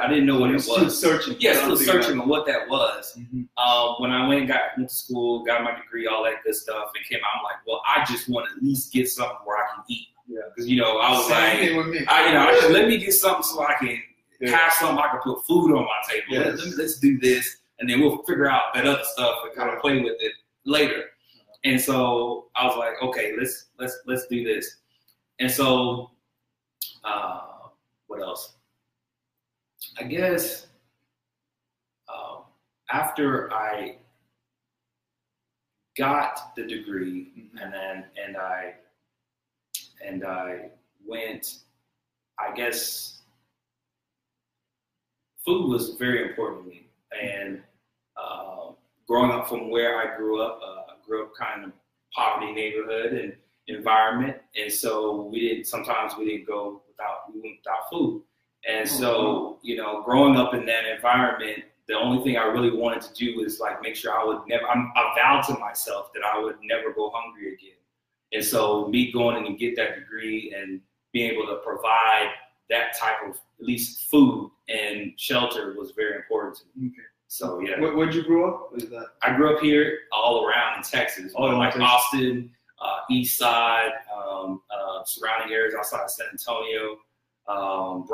I 0.00 0.08
didn't 0.08 0.26
know 0.26 0.38
what 0.40 0.50
it 0.54 0.60
still 0.60 0.84
was. 0.84 1.00
searching. 1.00 1.36
Yeah, 1.38 1.54
still 1.54 1.76
searching 1.76 2.20
on 2.20 2.28
what 2.28 2.46
that 2.46 2.68
was. 2.68 3.16
Mhm. 3.18 3.46
Um, 3.56 3.94
when 4.00 4.10
I 4.10 4.26
went 4.26 4.40
and 4.40 4.48
got 4.48 4.60
went 4.76 4.88
to 4.90 4.94
school, 4.94 5.44
got 5.44 5.62
my 5.62 5.74
degree, 5.74 6.06
all 6.06 6.24
that 6.24 6.42
good 6.44 6.54
stuff, 6.56 6.90
and 6.96 7.04
came 7.06 7.20
out, 7.24 7.38
I'm 7.38 7.44
like, 7.44 7.66
well, 7.66 7.80
I 7.86 8.04
just 8.04 8.28
want 8.28 8.46
to 8.48 8.56
at 8.56 8.62
least 8.62 8.92
get 8.92 9.08
something 9.08 9.38
where 9.44 9.56
I 9.58 9.66
can 9.74 9.84
eat. 9.88 10.08
Yeah. 10.28 10.40
Because 10.48 10.68
you 10.68 10.80
know, 10.80 10.98
I 10.98 11.12
was 11.12 11.28
Same 11.28 11.34
like, 11.36 11.58
thing 11.60 11.76
with 11.76 11.86
me. 11.88 12.06
I, 12.08 12.26
you 12.26 12.32
know, 12.34 12.48
I 12.48 12.58
should, 12.60 12.72
let 12.72 12.88
me 12.88 12.98
get 12.98 13.12
something 13.14 13.44
so 13.44 13.64
I 13.64 13.74
can 13.74 14.02
Yeah. 14.40 14.50
have 14.56 14.72
something 14.72 14.98
I 14.98 15.08
can 15.08 15.20
put 15.20 15.46
food 15.46 15.70
on 15.76 15.84
my 15.84 16.00
table. 16.10 16.26
Let, 16.30 16.46
Yes. 16.46 16.58
let 16.58 16.66
me, 16.66 16.74
let's 16.76 16.98
do 16.98 17.18
this, 17.20 17.58
and 17.78 17.88
then 17.88 18.00
we'll 18.00 18.22
figure 18.24 18.50
out 18.50 18.74
that 18.74 18.86
other 18.86 19.04
stuff 19.04 19.36
and 19.44 19.54
kind 19.54 19.70
of 19.70 19.80
play 19.80 20.00
with 20.00 20.16
it 20.20 20.32
later. 20.64 21.04
And 21.64 21.80
so 21.80 22.48
I 22.56 22.66
was 22.66 22.76
like, 22.76 22.94
okay, 23.02 23.34
let's 23.38 23.66
let's 23.78 23.96
let's 24.06 24.26
do 24.26 24.42
this. 24.44 24.78
And 25.40 25.50
so, 25.50 26.10
uh, 27.04 27.40
what 28.06 28.20
else? 28.22 28.56
I 29.98 30.04
guess 30.04 30.66
um, 32.12 32.44
after 32.90 33.52
I 33.52 33.98
got 35.96 36.54
the 36.56 36.64
degree, 36.66 37.32
Mhm. 37.36 37.62
and 37.62 37.72
then 37.72 38.10
and 38.16 38.36
I 38.36 38.74
and 40.04 40.24
I 40.24 40.70
went. 41.04 41.62
I 42.38 42.52
guess 42.54 43.22
food 45.44 45.68
was 45.70 45.94
very 45.94 46.28
important 46.28 46.64
to 46.64 46.68
me, 46.70 46.90
and 47.18 47.64
uh, 48.16 48.72
growing 49.06 49.30
up 49.30 49.48
from 49.48 49.70
where 49.70 49.98
I 49.98 50.16
grew 50.16 50.42
up, 50.42 50.60
uh, 50.62 50.92
I 50.92 50.96
grew 51.06 51.24
up 51.24 51.34
kind 51.34 51.64
of 51.64 51.72
poverty 52.12 52.52
neighborhood 52.52 53.12
and 53.14 53.36
environment, 53.68 54.36
and 54.56 54.72
so 54.72 55.22
we 55.32 55.40
didn't. 55.40 55.66
Sometimes 55.66 56.12
we 56.18 56.24
didn't 56.26 56.46
go 56.46 56.82
without 56.88 57.32
we 57.32 57.40
went 57.40 57.56
without 57.64 57.90
food, 57.90 58.22
and 58.68 58.88
oh, 58.88 58.92
so 58.92 59.58
you 59.62 59.76
know, 59.76 60.02
growing 60.02 60.36
up 60.36 60.54
in 60.54 60.66
that 60.66 60.84
environment, 60.86 61.64
the 61.88 61.94
only 61.94 62.22
thing 62.24 62.36
I 62.36 62.44
really 62.44 62.76
wanted 62.76 63.02
to 63.02 63.14
do 63.14 63.36
was 63.36 63.60
like 63.60 63.82
make 63.82 63.96
sure 63.96 64.18
I 64.18 64.24
would 64.24 64.40
never. 64.48 64.66
I'm, 64.66 64.92
I 64.96 65.14
vowed 65.16 65.42
to 65.48 65.58
myself 65.58 66.12
that 66.14 66.22
I 66.24 66.38
would 66.38 66.56
never 66.62 66.92
go 66.92 67.10
hungry 67.14 67.54
again, 67.54 67.78
and 68.32 68.44
so 68.44 68.88
me 68.88 69.12
going 69.12 69.36
in 69.36 69.46
and 69.46 69.58
get 69.58 69.76
that 69.76 69.96
degree 69.96 70.54
and 70.56 70.80
being 71.12 71.32
able 71.32 71.46
to 71.46 71.56
provide 71.64 72.30
that 72.68 72.96
type 72.98 73.16
of 73.28 73.36
at 73.36 73.66
least 73.66 74.10
food 74.10 74.50
and 74.68 75.12
shelter 75.16 75.74
was 75.78 75.92
very 75.92 76.16
important 76.16 76.56
to 76.56 76.64
me. 76.74 76.88
Okay. 76.88 76.96
So 77.28 77.60
yeah. 77.60 77.80
Where, 77.80 77.96
where'd 77.96 78.14
you 78.14 78.22
grow 78.22 78.54
up? 78.54 78.70
Is 78.76 78.88
that? 78.90 79.06
I 79.22 79.36
grew 79.36 79.54
up 79.54 79.62
here 79.62 79.98
all 80.12 80.46
around 80.46 80.78
in 80.78 80.82
Texas, 80.82 81.32
All 81.34 81.48
around 81.48 81.58
like 81.58 81.72
Texas. 81.72 81.88
Austin, 81.88 82.50
uh, 82.80 82.98
East 83.10 83.38
Side, 83.38 83.92
um, 84.14 84.62
uh, 84.70 85.04
surrounding 85.04 85.52
areas 85.52 85.74
outside 85.74 86.02
of 86.02 86.10
San 86.10 86.26
Antonio. 86.32 86.98
Um, 87.48 88.06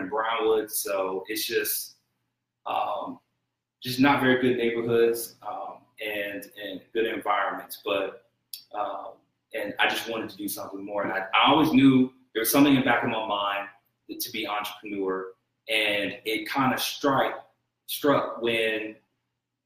in 0.00 0.08
Brownwood, 0.08 0.70
so 0.70 1.24
it's 1.26 1.44
just 1.44 1.96
um, 2.66 3.18
just 3.82 3.98
not 3.98 4.20
very 4.20 4.40
good 4.40 4.56
neighborhoods 4.56 5.36
um, 5.46 5.78
and 6.04 6.48
and 6.62 6.80
good 6.92 7.06
environments. 7.06 7.82
But 7.84 8.26
um, 8.74 9.14
and 9.54 9.74
I 9.80 9.88
just 9.88 10.08
wanted 10.08 10.30
to 10.30 10.36
do 10.36 10.48
something 10.48 10.84
more. 10.84 11.02
And 11.02 11.12
I, 11.12 11.26
I 11.34 11.50
always 11.50 11.72
knew 11.72 12.12
there 12.32 12.42
was 12.42 12.50
something 12.50 12.74
in 12.74 12.80
the 12.80 12.84
back 12.84 13.02
of 13.02 13.10
my 13.10 13.26
mind 13.26 13.68
to 14.20 14.30
be 14.30 14.46
entrepreneur, 14.46 15.32
and 15.68 16.16
it 16.24 16.48
kind 16.48 16.72
of 16.72 16.80
struck 16.80 17.48
struck 17.86 18.40
when 18.40 18.96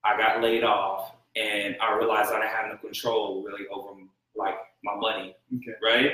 I 0.05 0.17
got 0.17 0.43
laid 0.43 0.65
off, 0.65 1.15
and 1.37 1.77
I 1.81 1.95
realized 1.97 2.31
I 2.31 2.41
didn't 2.41 2.55
have 2.55 2.69
no 2.71 2.77
control 2.79 3.43
really 3.43 3.67
over 3.69 3.95
like 4.41 4.57
my 4.83 4.97
money, 4.97 5.37
Okay. 5.57 5.75
right? 5.83 6.13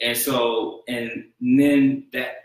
And 0.00 0.16
so, 0.16 0.82
and 0.88 1.26
then 1.40 2.06
that 2.12 2.36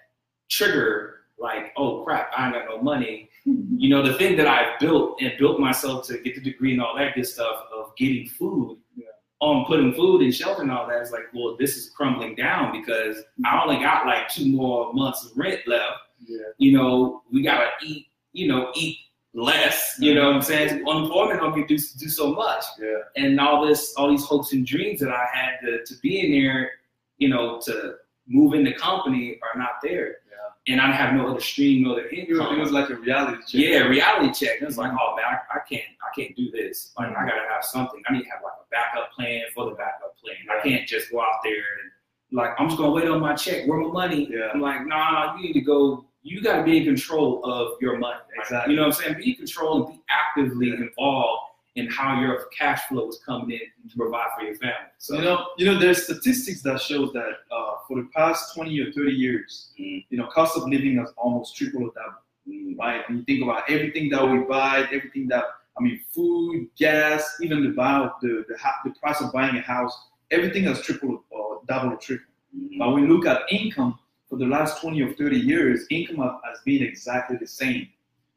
trigger, 0.49 1.21
like, 1.39 1.73
oh 1.77 2.03
crap, 2.03 2.31
I 2.37 2.45
ain't 2.45 2.55
got 2.55 2.65
no 2.69 2.81
money. 2.81 3.29
You 3.83 3.89
know, 3.89 4.03
the 4.03 4.13
thing 4.13 4.37
that 4.37 4.45
I 4.47 4.75
built 4.79 5.19
and 5.21 5.33
built 5.39 5.59
myself 5.59 6.05
to 6.07 6.19
get 6.19 6.35
the 6.35 6.41
degree 6.41 6.73
and 6.73 6.81
all 6.83 6.95
that 6.97 7.15
good 7.15 7.25
stuff 7.25 7.65
of 7.75 7.95
getting 7.97 8.27
food, 8.27 8.77
Yeah. 8.95 9.07
on 9.39 9.65
putting 9.65 9.91
food 9.95 10.21
and 10.21 10.31
shelter 10.35 10.61
and 10.61 10.69
all 10.71 10.87
that 10.87 11.01
is 11.01 11.11
like, 11.11 11.23
well, 11.33 11.57
this 11.57 11.75
is 11.75 11.89
crumbling 11.89 12.35
down 12.35 12.71
because 12.79 13.23
I 13.43 13.59
only 13.63 13.77
got 13.81 14.05
like 14.05 14.29
two 14.29 14.45
more 14.55 14.93
months 14.93 15.25
of 15.25 15.31
rent 15.35 15.61
left. 15.65 15.97
Yeah. 16.19 16.37
You 16.59 16.73
know, 16.77 17.23
we 17.31 17.41
gotta 17.41 17.69
eat, 17.83 18.05
you 18.33 18.47
know, 18.47 18.71
eat 18.75 18.97
less. 19.33 19.95
You 19.99 20.11
mm-hmm. 20.11 20.19
know 20.19 20.27
what 20.27 20.35
I'm 20.37 20.41
saying? 20.41 20.87
Unemployment 20.87 21.39
helped 21.39 21.57
me 21.57 21.65
do 21.65 21.77
do 21.77 22.09
so 22.09 22.33
much 22.33 22.63
Yeah. 22.79 22.97
and 23.15 23.39
all 23.39 23.65
this, 23.65 23.93
all 23.97 24.09
these 24.09 24.25
hopes 24.25 24.53
and 24.53 24.65
dreams 24.65 24.99
that 24.99 25.09
I 25.09 25.25
had 25.31 25.59
to, 25.65 25.83
to 25.85 25.99
be 26.01 26.19
in 26.19 26.31
there, 26.31 26.71
you 27.17 27.29
know, 27.29 27.59
to 27.65 27.95
move 28.27 28.53
in 28.53 28.63
the 28.63 28.73
company 28.73 29.39
are 29.41 29.59
not 29.59 29.81
there. 29.81 30.17
Yeah. 30.29 30.73
And 30.73 30.81
I 30.81 30.91
have 30.91 31.13
no 31.13 31.27
other 31.27 31.39
stream, 31.39 31.83
no 31.83 31.93
other 31.93 32.05
It 32.05 32.29
was, 32.29 32.39
income. 32.39 32.55
it 32.55 32.59
was 32.59 32.71
like 32.71 32.89
a 32.89 32.95
reality 32.95 33.37
check. 33.47 33.61
yeah, 33.61 33.79
reality 33.79 34.33
check. 34.33 34.59
And 34.59 34.67
it's 34.67 34.77
like, 34.77 34.91
mm-hmm. 34.91 34.97
oh 34.99 35.15
man, 35.15 35.25
I, 35.25 35.57
I 35.57 35.59
can't, 35.67 35.83
I 36.01 36.19
can't 36.19 36.35
do 36.35 36.51
this. 36.51 36.93
Like, 36.97 37.09
I 37.09 37.25
gotta 37.25 37.47
have 37.49 37.63
something. 37.63 38.01
I 38.07 38.13
need 38.13 38.23
to 38.23 38.29
have 38.29 38.41
like 38.43 38.53
a 38.59 38.67
backup 38.69 39.11
plan 39.13 39.43
for 39.53 39.65
the 39.65 39.75
backup 39.75 40.17
plan. 40.23 40.35
I 40.49 40.61
can't 40.61 40.87
just 40.87 41.11
go 41.11 41.21
out 41.21 41.39
there 41.43 41.53
and 41.53 41.91
like, 42.31 42.51
I'm 42.57 42.67
just 42.67 42.77
gonna 42.77 42.91
wait 42.91 43.07
on 43.07 43.19
my 43.19 43.35
check. 43.35 43.67
Where 43.67 43.79
my 43.79 43.91
money? 43.91 44.29
Yeah. 44.31 44.49
I'm 44.53 44.61
like, 44.61 44.85
nah, 44.85 45.35
you 45.35 45.43
need 45.43 45.53
to 45.53 45.61
go. 45.61 46.05
You 46.23 46.41
got 46.41 46.57
to 46.57 46.63
be 46.63 46.77
in 46.77 46.85
control 46.85 47.43
of 47.45 47.73
your 47.81 47.97
money. 47.97 48.19
Exactly. 48.39 48.73
You 48.73 48.79
know 48.79 48.87
what 48.87 48.95
I'm 48.97 49.01
saying? 49.03 49.17
Be 49.17 49.29
in 49.31 49.35
control 49.37 49.85
and 49.87 49.95
be 49.95 50.01
actively 50.09 50.69
involved 50.69 51.47
in 51.75 51.87
how 51.89 52.19
your 52.19 52.45
cash 52.57 52.81
flow 52.89 53.07
is 53.09 53.19
coming 53.25 53.51
in 53.51 53.89
to 53.89 53.95
provide 53.97 54.27
for 54.37 54.43
your 54.45 54.55
family. 54.55 54.75
So 54.97 55.15
You 55.15 55.21
know, 55.23 55.45
you 55.57 55.65
know, 55.65 55.79
there's 55.79 56.03
statistics 56.03 56.61
that 56.63 56.81
shows 56.81 57.13
that 57.13 57.31
uh, 57.51 57.75
for 57.87 57.97
the 58.01 58.09
past 58.13 58.53
20 58.55 58.77
or 58.81 58.91
30 58.91 59.11
years, 59.11 59.71
Mm. 59.79 60.05
you 60.09 60.17
know, 60.17 60.27
cost 60.27 60.57
of 60.57 60.67
living 60.67 60.97
has 60.97 61.11
almost 61.17 61.55
tripled 61.55 61.83
or 61.83 61.91
doubled. 61.93 62.15
mm, 62.47 62.77
Right? 62.77 63.01
And 63.07 63.19
you 63.19 63.23
think 63.23 63.41
about 63.43 63.69
everything 63.69 64.09
that 64.09 64.23
we 64.29 64.39
buy, 64.39 64.87
everything 64.91 65.27
that 65.29 65.45
I 65.79 65.81
mean, 65.83 66.01
food, 66.13 66.67
gas, 66.77 67.37
even 67.41 67.63
the 67.63 67.69
buy 67.69 68.09
the 68.21 68.43
the, 68.49 68.57
ha- 68.57 68.81
the 68.83 68.91
price 68.99 69.21
of 69.21 69.31
buying 69.31 69.55
a 69.55 69.61
house, 69.61 69.97
everything 70.29 70.65
has 70.65 70.81
tripled 70.81 71.21
or 71.29 71.61
doubled 71.69 71.93
or 71.93 71.97
tripled. 71.97 72.27
mm, 72.55 72.77
But 72.77 72.91
when 72.91 73.03
we 73.03 73.07
look 73.07 73.25
at 73.25 73.43
income 73.49 73.97
for 74.31 74.37
the 74.37 74.45
last 74.45 74.79
20 74.81 75.01
or 75.01 75.13
30 75.13 75.35
years, 75.37 75.85
income 75.91 76.39
has 76.49 76.59
been 76.63 76.81
exactly 76.81 77.35
the 77.37 77.45
same. 77.45 77.89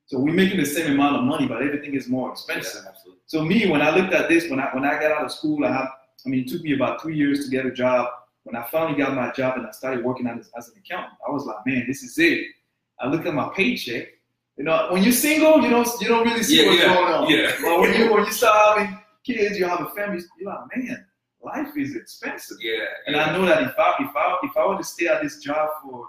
So 0.06 0.18
we're 0.18 0.34
making 0.34 0.58
the 0.58 0.66
same 0.66 0.90
amount 0.92 1.16
of 1.16 1.22
money, 1.22 1.46
but 1.46 1.62
everything 1.62 1.94
is 1.94 2.08
more 2.08 2.30
expensive. 2.32 2.80
yeah, 2.84 2.90
absolutely. 2.90 3.20
So 3.26 3.42
me, 3.44 3.70
when 3.70 3.80
I 3.80 3.94
looked 3.96 4.12
at 4.12 4.28
this, 4.28 4.50
when 4.50 4.58
I 4.58 4.68
when 4.74 4.84
I 4.84 4.98
got 5.00 5.12
out 5.12 5.24
of 5.24 5.30
school, 5.32 5.64
I 5.64 5.70
have, 5.72 5.88
I 6.26 6.28
mean, 6.28 6.40
it 6.40 6.48
took 6.48 6.62
me 6.62 6.74
about 6.74 7.00
two 7.00 7.10
years 7.10 7.44
to 7.44 7.50
get 7.50 7.64
a 7.64 7.70
job. 7.70 8.08
When 8.42 8.56
I 8.56 8.64
finally 8.72 8.98
got 8.98 9.14
my 9.14 9.30
job 9.30 9.56
and 9.56 9.66
I 9.66 9.70
started 9.70 10.04
working 10.04 10.26
as, 10.26 10.50
as 10.58 10.68
an 10.68 10.74
accountant, 10.84 11.14
I 11.26 11.30
was 11.30 11.44
like, 11.46 11.56
man, 11.64 11.84
this 11.86 12.02
is 12.02 12.18
it. 12.18 12.44
I 13.00 13.06
look 13.08 13.24
at 13.24 13.32
my 13.32 13.48
paycheck. 13.56 14.08
You 14.58 14.64
know, 14.64 14.88
when 14.90 15.02
you're 15.04 15.12
single, 15.12 15.62
you 15.62 15.70
don't 15.70 15.88
you 16.00 16.08
don't 16.08 16.26
really 16.26 16.42
see 16.42 16.60
Yeah, 16.60 16.68
what's 16.70 16.82
yeah, 16.82 16.94
going 16.94 17.12
on. 17.14 17.30
yeah. 17.30 17.52
But 17.62 17.80
when 17.80 17.94
you 17.98 18.12
when 18.12 18.24
you 18.26 18.32
start 18.32 18.56
having 18.78 18.98
kids, 19.24 19.56
you 19.58 19.64
have 19.66 19.80
a 19.80 19.90
family, 19.90 20.20
you're 20.40 20.50
like, 20.52 20.76
man, 20.76 21.06
life 21.44 21.76
is 21.76 21.94
expensive. 21.96 22.56
Yeah, 22.60 22.84
And 23.06 23.16
I 23.16 23.36
know 23.36 23.44
that 23.46 23.62
if 23.62 23.74
I 23.78 23.94
if 24.00 24.14
I 24.16 24.36
if 24.42 24.56
I 24.56 24.66
were 24.66 24.78
to 24.78 24.84
stay 24.84 25.06
at 25.06 25.22
this 25.22 25.38
job 25.40 25.68
for, 25.82 26.08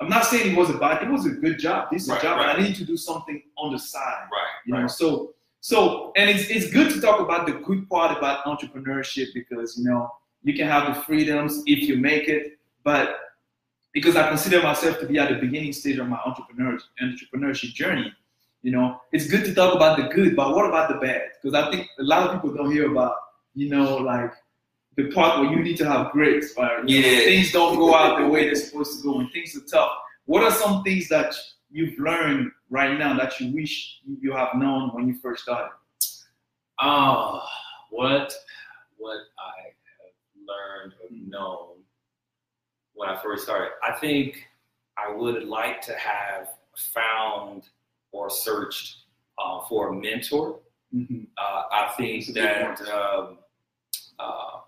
I'm 0.00 0.08
not 0.08 0.24
saying 0.26 0.52
it 0.52 0.56
was 0.56 0.70
a 0.70 0.78
bad, 0.78 1.02
it 1.02 1.10
was 1.10 1.26
a 1.26 1.30
good 1.30 1.58
job, 1.58 1.90
decent 1.90 2.14
Right, 2.14 2.22
job, 2.22 2.38
right. 2.38 2.56
but 2.56 2.58
I 2.58 2.62
need 2.66 2.76
to 2.76 2.84
do 2.84 2.96
something 2.96 3.42
on 3.58 3.72
the 3.72 3.78
side 3.78 4.24
right, 4.32 4.54
you 4.66 4.72
know 4.74 4.86
so 4.86 5.34
so 5.60 6.12
and 6.16 6.30
it's, 6.30 6.48
it's 6.48 6.70
good 6.72 6.90
to 6.94 7.00
talk 7.00 7.20
about 7.20 7.46
the 7.46 7.52
good 7.68 7.88
part 7.90 8.16
about 8.16 8.44
entrepreneurship 8.46 9.26
because 9.34 9.76
you 9.76 9.84
know 9.88 10.10
you 10.42 10.54
can 10.54 10.66
have 10.66 10.94
the 10.94 11.00
freedoms 11.02 11.62
if 11.66 11.80
you 11.86 11.96
make 11.98 12.28
it 12.28 12.58
but 12.82 13.16
because 13.92 14.16
i 14.16 14.26
consider 14.26 14.62
myself 14.62 14.98
to 15.00 15.04
be 15.06 15.18
at 15.18 15.28
the 15.28 15.34
beginning 15.34 15.72
stage 15.72 15.98
of 15.98 16.08
my 16.08 16.18
entrepreneur 16.24 16.78
entrepreneurship 17.02 17.74
journey 17.74 18.10
you 18.62 18.72
know 18.72 18.98
it's 19.12 19.26
good 19.28 19.44
to 19.44 19.54
talk 19.54 19.74
about 19.74 19.98
the 19.98 20.04
good 20.14 20.34
but 20.34 20.54
what 20.54 20.64
about 20.66 20.88
the 20.88 20.94
bad 21.06 21.22
because 21.42 21.54
i 21.62 21.70
think 21.70 21.86
a 21.98 22.02
lot 22.02 22.22
of 22.26 22.32
people 22.34 22.54
don't 22.56 22.72
hear 22.72 22.90
about 22.90 23.14
you 23.54 23.68
know 23.68 23.96
like 23.98 24.32
the 24.96 25.10
part 25.12 25.40
where 25.40 25.50
you 25.50 25.62
need 25.62 25.76
to 25.76 25.86
have 25.86 26.10
grit 26.12 26.44
or 26.56 26.82
you 26.84 27.00
know, 27.00 27.08
things 27.08 27.52
don't 27.52 27.76
go 27.76 27.94
out 27.94 28.18
the 28.18 28.26
way 28.26 28.44
they're 28.44 28.54
supposed 28.54 28.98
to 28.98 29.02
go 29.02 29.20
and 29.20 29.32
things 29.32 29.56
are 29.56 29.66
tough 29.70 29.92
what 30.30 30.44
are 30.44 30.52
some 30.52 30.84
things 30.84 31.08
that 31.08 31.34
you've 31.72 31.98
learned 31.98 32.52
right 32.68 32.96
now 32.96 33.16
that 33.16 33.40
you 33.40 33.52
wish 33.52 33.98
you 34.20 34.32
have 34.32 34.54
known 34.54 34.90
when 34.90 35.08
you 35.08 35.14
first 35.14 35.42
started? 35.42 35.72
Oh, 36.80 37.42
what 37.90 38.32
what 38.96 39.18
I 39.40 39.62
have 39.64 40.12
learned 40.46 40.92
or 41.02 41.08
known 41.10 41.78
when 42.94 43.08
I 43.08 43.20
first 43.20 43.42
started. 43.42 43.70
I 43.82 43.98
think 43.98 44.46
I 44.96 45.12
would 45.12 45.42
like 45.42 45.80
to 45.82 45.96
have 45.96 46.46
found 46.76 47.64
or 48.12 48.30
searched 48.30 48.98
uh, 49.36 49.62
for 49.68 49.88
a 49.88 49.92
mentor. 49.92 50.60
Mm-hmm. 50.94 51.22
Uh, 51.36 51.62
I 51.72 51.92
think 51.96 52.26
That's 52.26 52.28
a 52.28 52.32
good 52.32 52.86
that 52.86 52.94
um, 52.94 53.38
uh, 54.20 54.60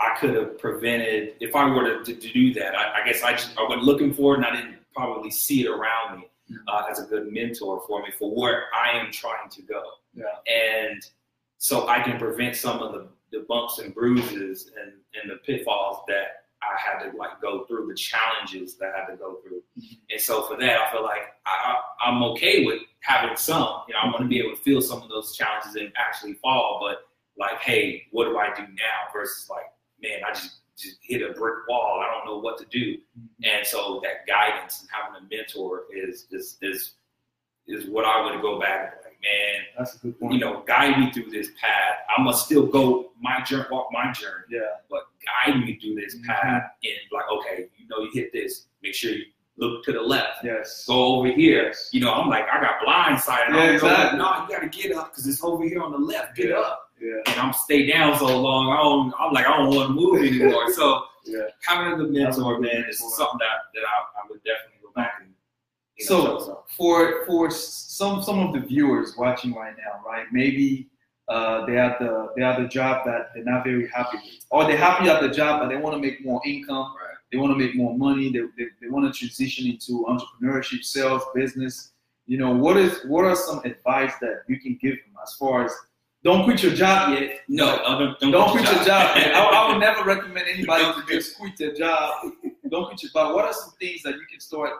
I 0.00 0.16
could 0.18 0.34
have 0.34 0.58
prevented 0.58 1.34
if 1.40 1.54
I 1.54 1.68
were 1.68 1.84
to, 1.84 2.04
to, 2.04 2.20
to 2.20 2.32
do 2.32 2.54
that. 2.54 2.74
I, 2.74 3.02
I 3.02 3.06
guess 3.06 3.22
I 3.22 3.32
just 3.32 3.56
I 3.58 3.66
went 3.68 3.82
looking 3.82 4.12
for 4.14 4.34
it 4.34 4.38
and 4.38 4.46
I 4.46 4.56
didn't 4.56 4.76
probably 4.94 5.30
see 5.30 5.66
it 5.66 5.70
around 5.70 6.18
me 6.18 6.28
uh, 6.68 6.84
as 6.90 6.98
a 6.98 7.04
good 7.04 7.30
mentor 7.30 7.82
for 7.86 8.02
me 8.02 8.08
for 8.18 8.34
where 8.34 8.64
I 8.74 8.98
am 8.98 9.12
trying 9.12 9.50
to 9.50 9.62
go. 9.62 9.82
Yeah. 10.14 10.24
And 10.52 11.02
so 11.58 11.86
I 11.88 12.00
can 12.02 12.18
prevent 12.18 12.56
some 12.56 12.80
of 12.80 12.92
the, 12.92 13.08
the 13.30 13.44
bumps 13.48 13.78
and 13.78 13.94
bruises 13.94 14.70
and, 14.80 14.92
and 15.20 15.30
the 15.30 15.36
pitfalls 15.36 15.98
that 16.08 16.44
I 16.62 16.78
had 16.78 17.10
to 17.10 17.16
like 17.16 17.40
go 17.40 17.64
through, 17.66 17.88
the 17.88 17.94
challenges 17.94 18.76
that 18.78 18.92
I 18.94 19.00
had 19.00 19.06
to 19.08 19.16
go 19.16 19.38
through. 19.42 19.62
Mhm. 19.78 19.98
And 20.10 20.20
so 20.20 20.42
for 20.42 20.56
that, 20.58 20.80
I 20.80 20.90
feel 20.90 21.02
like 21.02 21.22
I, 21.46 21.76
I'm 22.04 22.22
okay 22.32 22.64
with 22.64 22.80
having 23.00 23.36
some. 23.36 23.82
You 23.88 23.94
know, 23.94 24.00
I 24.02 24.06
want 24.06 24.20
to 24.20 24.28
be 24.28 24.38
able 24.40 24.56
to 24.56 24.62
feel 24.62 24.80
some 24.80 25.02
of 25.02 25.08
those 25.08 25.36
challenges 25.36 25.76
and 25.76 25.92
actually 25.96 26.34
fall. 26.34 26.80
But 26.82 27.06
like, 27.38 27.60
hey, 27.60 28.06
what 28.10 28.24
do 28.24 28.36
I 28.38 28.54
do 28.54 28.62
now? 28.62 29.12
Versus 29.12 29.48
like, 29.48 29.64
man, 30.02 30.20
I 30.26 30.32
just 30.32 30.56
just 30.78 30.96
hit 31.02 31.20
a 31.22 31.34
brick 31.34 31.66
wall. 31.68 32.02
I 32.02 32.10
don't 32.10 32.24
know 32.24 32.38
what 32.40 32.56
to 32.58 32.64
do. 32.70 32.96
And 33.44 33.66
so 33.66 34.00
that 34.02 34.26
guidance 34.26 34.80
and 34.80 34.88
having 34.90 35.20
a 35.26 35.34
mentor 35.34 35.84
is 35.94 36.26
is 36.30 36.56
is 36.62 36.94
is 37.66 37.88
what 37.88 38.04
I 38.04 38.24
would 38.24 38.40
go 38.40 38.58
back 38.58 38.94
and 38.94 39.04
like, 39.04 39.18
man, 39.22 39.60
That's 39.78 39.94
a 39.94 39.98
good 39.98 40.18
point. 40.18 40.32
you 40.34 40.40
know, 40.40 40.62
guide 40.66 40.98
me 40.98 41.12
through 41.12 41.30
this 41.30 41.50
path. 41.60 41.96
I 42.16 42.22
must 42.22 42.46
still 42.46 42.66
go 42.66 43.12
my 43.20 43.42
journey, 43.42 43.66
walk 43.70 43.88
my 43.92 44.10
journey, 44.12 44.44
yeah. 44.50 44.60
but 44.90 45.02
guide 45.46 45.60
me 45.60 45.78
through 45.78 45.96
this 45.96 46.16
Mhm. 46.16 46.24
path. 46.26 46.62
And 46.82 46.94
like, 47.12 47.26
okay, 47.30 47.68
you 47.76 47.86
know, 47.88 47.98
you 48.00 48.10
hit 48.14 48.32
this. 48.32 48.66
Make 48.82 48.94
sure 48.94 49.12
you 49.12 49.24
look 49.58 49.84
to 49.84 49.92
the 49.92 50.00
left. 50.00 50.42
Yes. 50.42 50.86
Go 50.86 51.16
over 51.16 51.28
here. 51.30 51.66
Yes. 51.66 51.90
You 51.92 52.00
know, 52.00 52.12
I'm 52.14 52.30
like, 52.30 52.46
I 52.50 52.58
got 52.62 52.80
blindsided. 52.80 53.54
Yeah, 53.54 53.70
exactly. 53.72 54.18
No, 54.18 54.42
you 54.42 54.48
got 54.48 54.60
to 54.60 54.68
get 54.68 54.96
up 54.96 55.10
because 55.10 55.26
it's 55.26 55.44
over 55.44 55.62
here 55.64 55.82
on 55.82 55.92
the 55.92 55.98
left. 55.98 56.34
Get 56.34 56.48
Yeah. 56.48 56.56
up. 56.60 56.89
Yeah. 57.00 57.32
And 57.32 57.40
I'm 57.40 57.52
stay 57.52 57.86
down 57.86 58.18
so 58.18 58.26
long. 58.40 58.70
I 58.72 58.76
don't, 58.76 59.14
I'm 59.18 59.32
like, 59.32 59.46
I 59.46 59.56
don't 59.56 59.74
want 59.74 59.88
to 59.88 59.94
move 59.94 60.22
anymore. 60.24 60.72
so 60.72 61.04
Yeah. 61.24 61.42
having 61.66 61.92
a 62.00 62.04
mentor, 62.04 62.58
man, 62.60 62.84
is 62.88 62.98
something 62.98 63.38
that, 63.38 63.58
that 63.74 63.84
I, 63.86 64.20
I 64.22 64.26
would 64.28 64.42
definitely 64.44 64.80
go 64.82 64.90
back 64.94 65.12
and 65.20 65.32
you 65.96 66.04
So- 66.04 66.38
so. 66.40 66.56
For 66.76 67.26
for 67.26 67.50
some 67.50 68.22
some 68.22 68.38
of 68.38 68.54
the 68.54 68.60
viewers 68.60 69.16
watching 69.18 69.52
right 69.54 69.74
now, 69.76 70.00
right? 70.08 70.26
Maybe 70.32 70.88
uh, 71.28 71.66
they 71.66 71.74
have 71.74 71.96
the 72.00 72.28
they 72.36 72.42
have 72.42 72.60
the 72.62 72.68
job 72.68 73.04
that 73.04 73.30
they're 73.34 73.44
not 73.44 73.64
very 73.64 73.86
happy 73.88 74.16
with, 74.24 74.44
or 74.50 74.64
they're 74.64 74.76
happy 74.78 75.08
at 75.10 75.20
the 75.20 75.28
job 75.28 75.60
but 75.60 75.68
they 75.68 75.76
want 75.76 75.94
to 75.96 76.00
make 76.00 76.24
more 76.24 76.40
income. 76.46 76.94
Right. 76.96 77.16
They 77.30 77.38
want 77.38 77.52
to 77.52 77.58
make 77.64 77.74
more 77.76 77.96
money. 77.98 78.32
They, 78.32 78.40
they, 78.56 78.70
they 78.80 78.88
want 78.88 79.12
to 79.12 79.16
transition 79.18 79.66
into 79.66 79.92
entrepreneurship, 80.08 80.82
sales, 80.84 81.22
business. 81.34 81.92
You 82.26 82.38
know, 82.38 82.52
what 82.54 82.76
is 82.76 82.92
what 83.06 83.24
are 83.24 83.36
some 83.36 83.60
advice 83.64 84.14
that 84.20 84.42
you 84.48 84.58
can 84.60 84.78
give 84.80 84.92
them 85.04 85.14
as 85.22 85.34
far 85.34 85.64
as 85.66 85.72
don't 86.22 86.44
quit 86.44 86.62
your 86.62 86.74
job 86.74 87.18
yet. 87.18 87.40
No, 87.48 87.78
don't, 87.78 88.20
don't, 88.20 88.30
Don't 88.30 88.50
quit 88.50 88.64
your 88.64 88.84
job. 88.84 89.12
I, 89.16 89.32
I 89.32 89.72
would 89.72 89.80
never 89.80 90.04
recommend 90.04 90.46
anybody 90.52 90.84
to 90.84 91.06
just 91.08 91.38
quit 91.38 91.56
their 91.56 91.72
job. 91.72 92.32
Don't 92.70 92.86
quit 92.86 93.02
your 93.02 93.10
job. 93.12 93.34
What 93.34 93.46
are 93.46 93.52
some 93.52 93.72
things 93.80 94.02
that 94.02 94.14
you 94.14 94.26
can 94.30 94.40
start 94.40 94.72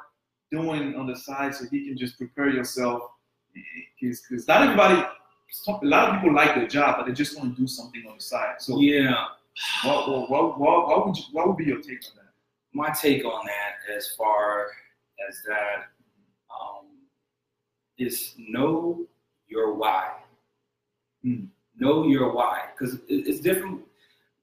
doing 0.52 0.94
on 0.96 1.06
the 1.06 1.16
side 1.16 1.54
so 1.54 1.64
you 1.70 1.86
can 1.86 1.98
just 1.98 2.18
prepare 2.18 2.50
yourself? 2.50 3.02
Because 4.00 4.46
not 4.46 4.62
everybody, 4.62 4.94
a 5.00 5.72
lot 5.82 6.10
of 6.10 6.20
people 6.20 6.34
like 6.34 6.54
their 6.54 6.68
job, 6.68 6.96
but 6.98 7.06
they 7.06 7.12
just 7.12 7.36
want 7.38 7.54
to 7.56 7.60
do 7.60 7.66
something 7.66 8.04
on 8.08 8.16
the 8.16 8.22
side. 8.22 8.56
So, 8.58 8.78
Yeah, 8.78 9.24
what, 9.84 10.08
what, 10.08 10.30
what, 10.30 10.60
what, 10.60 10.88
what 10.88 11.06
would 11.06 11.16
you, 11.16 11.24
what 11.32 11.48
would 11.48 11.56
be 11.56 11.64
your 11.64 11.80
take 11.80 12.04
on 12.10 12.16
that? 12.16 12.30
my 12.72 12.90
take 12.90 13.24
on 13.24 13.44
that, 13.46 13.96
as 13.96 14.12
far 14.16 14.66
as 15.28 15.42
that, 15.46 15.86
um, 16.50 16.86
is 17.98 18.34
know 18.38 19.06
your 19.48 19.74
why. 19.74 20.08
Hmm. 21.22 21.44
Know 21.78 22.06
your 22.06 22.32
why, 22.32 22.66
because 22.72 22.98
it's 23.08 23.40
different. 23.40 23.80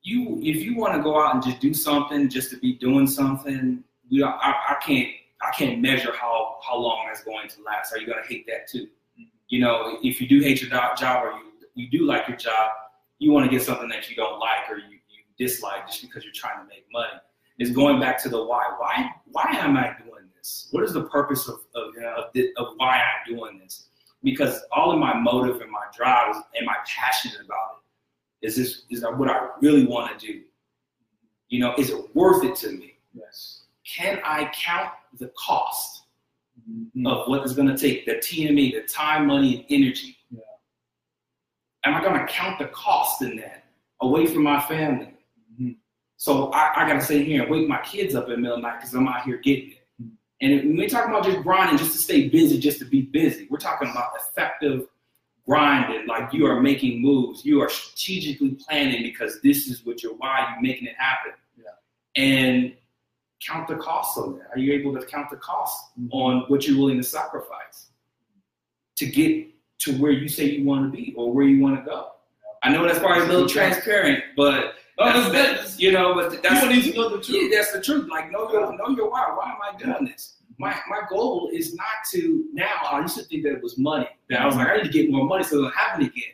You, 0.01 0.39
if 0.41 0.63
you 0.63 0.75
want 0.75 0.95
to 0.95 1.01
go 1.01 1.21
out 1.21 1.35
and 1.35 1.43
just 1.43 1.59
do 1.59 1.73
something 1.73 2.29
just 2.29 2.49
to 2.51 2.57
be 2.57 2.73
doing 2.73 3.05
something, 3.05 3.83
we, 4.09 4.23
I, 4.23 4.29
I 4.31 4.77
can't, 4.81 5.09
I 5.41 5.51
can't 5.51 5.79
measure 5.79 6.13
how 6.13 6.57
how 6.67 6.77
long 6.77 7.05
that's 7.07 7.23
going 7.23 7.47
to 7.47 7.61
last. 7.63 7.93
Are 7.93 7.99
you 7.99 8.07
going 8.07 8.21
to 8.21 8.27
hate 8.27 8.47
that 8.47 8.67
too? 8.67 8.87
You 9.49 9.59
know, 9.61 9.99
if 10.01 10.19
you 10.19 10.27
do 10.27 10.39
hate 10.41 10.61
your 10.61 10.69
job 10.69 11.23
or 11.23 11.31
you 11.31 11.47
you 11.75 11.89
do 11.89 12.05
like 12.05 12.27
your 12.27 12.37
job, 12.37 12.71
you 13.19 13.31
want 13.31 13.49
to 13.49 13.55
get 13.55 13.63
something 13.65 13.87
that 13.89 14.09
you 14.09 14.15
don't 14.15 14.39
like 14.39 14.69
or 14.69 14.77
you, 14.77 14.97
you 15.09 15.23
dislike 15.37 15.87
just 15.87 16.01
because 16.01 16.23
you're 16.23 16.33
trying 16.33 16.59
to 16.59 16.67
make 16.67 16.85
money. 16.91 17.19
Is 17.59 17.71
going 17.71 17.99
back 17.99 18.21
to 18.23 18.29
the 18.29 18.43
why. 18.43 18.63
Why 18.77 19.09
why 19.25 19.49
am 19.53 19.77
I 19.77 19.95
doing 20.03 20.29
this? 20.35 20.69
What 20.71 20.83
is 20.83 20.93
the 20.93 21.03
purpose 21.03 21.47
of 21.47 21.59
of, 21.75 21.95
of, 22.17 22.25
the, 22.33 22.51
of 22.57 22.73
why 22.77 23.01
I'm 23.01 23.35
doing 23.35 23.59
this? 23.59 23.86
Because 24.23 24.61
all 24.71 24.91
of 24.91 24.99
my 24.99 25.13
motive 25.13 25.61
and 25.61 25.71
my 25.71 25.83
drive 25.95 26.35
is, 26.35 26.41
am 26.59 26.69
I 26.69 26.75
passionate 26.85 27.45
about 27.45 27.81
it? 28.41 28.47
Is 28.47 28.55
this 28.55 28.83
is 28.89 29.01
that 29.01 29.17
what 29.17 29.29
I 29.29 29.49
really 29.61 29.85
want 29.85 30.19
to 30.19 30.27
do? 30.27 30.41
You 31.49 31.59
know, 31.59 31.73
is 31.77 31.89
it 31.89 32.15
worth 32.15 32.43
it 32.43 32.55
to 32.57 32.71
me? 32.71 32.97
Yes. 33.13 33.63
Can 33.85 34.19
I 34.25 34.51
count 34.53 34.89
the 35.17 35.31
cost 35.37 36.03
Mhm. 36.69 37.07
of 37.07 37.27
what 37.29 37.43
it's 37.43 37.53
going 37.53 37.67
to 37.67 37.77
take, 37.77 38.05
the 38.05 38.15
TME, 38.15 38.71
the 38.73 38.81
time, 38.87 39.27
money, 39.27 39.57
and 39.57 39.65
energy. 39.69 40.17
Yeah. 40.31 40.41
Am 41.85 41.95
I 41.95 42.01
going 42.01 42.19
to 42.19 42.25
count 42.25 42.59
the 42.59 42.65
cost 42.67 43.21
in 43.21 43.37
that 43.37 43.65
away 44.01 44.25
from 44.25 44.43
my 44.43 44.59
family? 44.61 45.13
Mhm. 45.59 45.77
So 46.17 46.51
I, 46.51 46.83
I 46.83 46.87
got 46.87 46.95
to 46.95 47.01
sit 47.01 47.25
here 47.25 47.43
and 47.43 47.51
wake 47.51 47.67
my 47.69 47.79
kids 47.83 48.15
up 48.15 48.25
in 48.25 48.31
the 48.31 48.37
middle 48.37 48.57
of 48.57 48.61
the 48.61 48.67
night 48.67 48.79
because 48.79 48.93
I'm 48.95 49.07
out 49.07 49.23
here 49.23 49.37
getting 49.37 49.71
it. 49.71 49.86
And 50.41 50.51
when 50.67 50.77
we 50.77 50.87
talk 50.87 51.07
about 51.07 51.23
just 51.23 51.41
grinding, 51.41 51.77
just 51.77 51.93
to 51.93 51.97
stay 51.97 52.29
busy, 52.29 52.59
just 52.59 52.79
to 52.79 52.85
be 52.85 53.01
busy, 53.01 53.47
we're 53.49 53.57
talking 53.57 53.89
about 53.89 54.11
effective 54.17 54.87
grinding, 55.47 56.05
like 56.07 56.31
you 56.33 56.45
are 56.45 56.61
making 56.61 57.01
moves, 57.01 57.43
you 57.45 57.61
are 57.61 57.69
strategically 57.69 58.51
planning 58.51 59.01
because 59.01 59.41
this 59.41 59.67
is 59.67 59.85
what 59.85 60.03
you're 60.03 60.13
why, 60.15 60.47
you're 60.51 60.61
making 60.61 60.87
it 60.87 60.95
happen. 60.97 61.31
Yeah. 61.57 62.21
And 62.21 62.73
count 63.41 63.67
the 63.67 63.75
cost 63.75 64.17
on 64.17 64.37
that. 64.37 64.49
Are 64.53 64.59
you 64.59 64.73
able 64.73 64.93
to 64.99 65.05
count 65.05 65.29
the 65.29 65.37
cost 65.37 65.97
Mhm. 65.99 66.09
on 66.11 66.41
what 66.49 66.67
you're 66.67 66.77
willing 66.77 66.97
to 66.97 67.03
sacrifice 67.03 67.89
to 68.97 69.05
get 69.05 69.47
to 69.79 69.97
where 69.97 70.11
you 70.11 70.27
say 70.27 70.45
you 70.45 70.65
want 70.65 70.91
to 70.91 70.95
be 70.95 71.13
or 71.15 71.31
where 71.31 71.45
you 71.45 71.61
want 71.61 71.83
to 71.83 71.89
go? 71.89 72.11
I 72.63 72.69
know 72.69 72.85
that's 72.85 72.99
probably 72.99 73.23
a 73.23 73.27
little 73.27 73.47
transparent, 73.47 74.23
but 74.35 74.75
No, 74.97 75.05
that's, 75.05 75.31
that's- 75.31 75.33
that's- 75.33 75.79
you 75.79 75.91
know, 75.91 76.15
but 76.15 76.41
that's 76.41 76.65
need 76.65 76.91
to 76.91 76.97
know 76.97 77.09
the 77.09 77.21
truth. 77.21 77.51
yeah, 77.51 77.57
that's 77.57 77.71
the 77.71 77.81
truth. 77.81 78.09
Like 78.09 78.31
know 78.31 78.51
your 78.51 78.75
know 78.75 78.89
your 78.89 79.09
why. 79.09 79.31
Why 79.35 79.51
am 79.51 79.57
I 79.61 79.77
doing 79.77 80.05
this? 80.05 80.37
Mm-hmm. 80.43 80.63
My 80.63 80.79
my 80.89 81.07
goal 81.09 81.51
is 81.53 81.75
not 81.75 81.85
to 82.13 82.45
now. 82.53 82.79
I 82.91 83.01
used 83.01 83.17
to 83.17 83.23
think 83.23 83.43
that 83.43 83.53
it 83.53 83.63
was 83.63 83.77
money. 83.77 84.09
That 84.29 84.41
I 84.41 84.45
was 84.45 84.55
mm-hmm. 84.55 84.63
like, 84.63 84.73
I 84.73 84.77
need 84.77 84.83
to 84.85 84.89
get 84.89 85.11
more 85.11 85.25
money 85.25 85.43
so 85.43 85.59
it 85.59 85.61
doesn't 85.61 85.77
happen 85.77 86.05
again. 86.05 86.33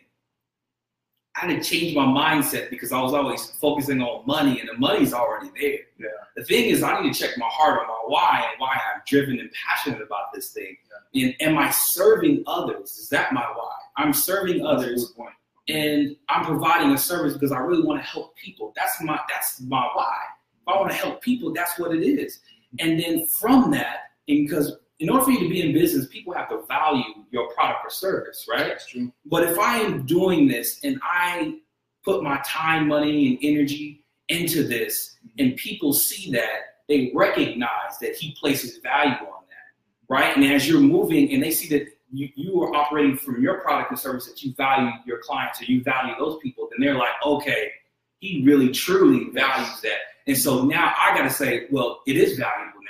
I 1.36 1.48
had 1.48 1.64
to 1.64 1.68
change 1.68 1.96
my 1.96 2.06
mindset 2.06 2.70
because 2.70 2.92
I 2.92 3.02
was 3.02 3.14
always 3.14 3.48
focusing 3.60 4.02
on 4.02 4.26
money, 4.28 4.60
and 4.60 4.70
the 4.70 4.78
money's 4.78 5.14
already 5.14 5.50
there. 5.60 5.80
Yeah. 5.98 6.08
The 6.36 6.44
thing 6.44 6.70
is, 6.70 6.84
I 6.84 7.02
need 7.02 7.14
to 7.14 7.20
check 7.20 7.38
my 7.38 7.50
heart 7.50 7.80
on 7.80 7.88
my 7.88 8.00
why 8.06 8.48
and 8.52 8.60
why 8.60 8.74
I'm 8.74 9.02
driven 9.08 9.40
and 9.40 9.50
passionate 9.52 10.02
about 10.02 10.32
this 10.34 10.52
thing. 10.52 10.78
Yeah. 11.12 11.26
And 11.26 11.36
am 11.42 11.58
I 11.58 11.72
serving 11.72 12.44
others? 12.46 12.98
Is 12.98 13.10
that 13.10 13.34
my 13.34 13.42
why? 13.42 13.72
I'm 13.98 14.14
serving 14.14 14.66
others 14.66 15.08
Good 15.08 15.16
point. 15.16 15.34
And 15.68 16.16
I'm 16.30 16.46
providing 16.46 16.92
a 16.92 16.98
service 16.98 17.34
because 17.34 17.52
I 17.52 17.60
really 17.60 17.84
want 17.84 18.02
to 18.02 18.06
help 18.06 18.36
people. 18.36 18.74
That's 18.76 19.02
my 19.02 19.20
that's 19.30 19.62
my 19.62 19.88
why. 19.94 20.18
If 20.62 20.68
I 20.68 20.80
want 20.80 20.92
to 20.92 20.98
help 20.98 21.22
people, 21.22 21.54
that's 21.54 21.78
what 21.80 21.96
it 21.96 22.04
is. 22.04 22.40
And 22.80 23.00
then 23.00 23.28
from 23.40 23.72
that, 23.72 24.12
and 24.28 24.48
because 24.48 24.78
in 25.00 25.10
order 25.10 25.26
for 25.26 25.32
you 25.32 25.40
to 25.40 25.50
be 25.50 25.62
in 25.62 25.74
business, 25.74 26.08
people 26.08 26.34
have 26.34 26.50
to 26.50 26.62
value 26.68 27.04
your 27.32 27.54
product 27.54 27.80
or 27.86 27.90
service, 27.90 28.48
right? 28.50 28.68
That's 28.68 28.86
true. 28.86 29.12
But 29.26 29.44
if 29.44 29.60
I 29.60 29.80
am 29.80 30.06
doing 30.06 30.48
this 30.48 30.80
and 30.84 31.00
I 31.04 31.60
put 32.06 32.24
my 32.24 32.42
time, 32.46 32.88
money, 32.88 33.28
and 33.28 33.38
energy 33.42 34.04
into 34.30 34.66
this, 34.66 35.18
and 35.40 35.56
people 35.58 35.94
see 35.94 36.32
that, 36.32 36.78
they 36.88 37.12
recognize 37.14 37.98
that 38.02 38.16
he 38.16 38.36
places 38.40 38.78
value 38.78 39.12
on 39.12 39.44
that, 39.50 40.10
right? 40.10 40.36
And 40.36 40.46
as 40.46 40.68
you're 40.68 40.80
moving 40.80 41.34
and 41.34 41.42
they 41.42 41.52
see 41.52 41.68
that 41.78 41.88
you, 42.14 42.30
you 42.36 42.62
are 42.62 42.74
operating 42.76 43.18
from 43.18 43.42
your 43.42 43.60
product 43.62 43.90
and 43.92 44.00
service 44.00 44.28
that 44.28 44.42
you 44.44 44.54
value 44.54 44.92
your 45.06 45.18
clients 45.20 45.60
or 45.62 45.66
you 45.66 45.84
value 45.84 46.14
those 46.20 46.38
people, 46.42 46.70
then 46.72 46.86
they're 46.86 46.98
like, 46.98 47.14
okay, 47.26 47.72
he 48.20 48.44
really 48.46 48.70
truly 48.70 49.32
values 49.32 49.82
that. 49.82 50.00
And 50.28 50.38
so 50.38 50.64
now 50.64 50.94
I 51.00 51.18
got 51.18 51.24
to 51.24 51.30
say, 51.30 51.68
well, 51.72 52.02
it 52.08 52.16
is 52.16 52.38
valuable 52.38 52.80
now. 52.80 52.90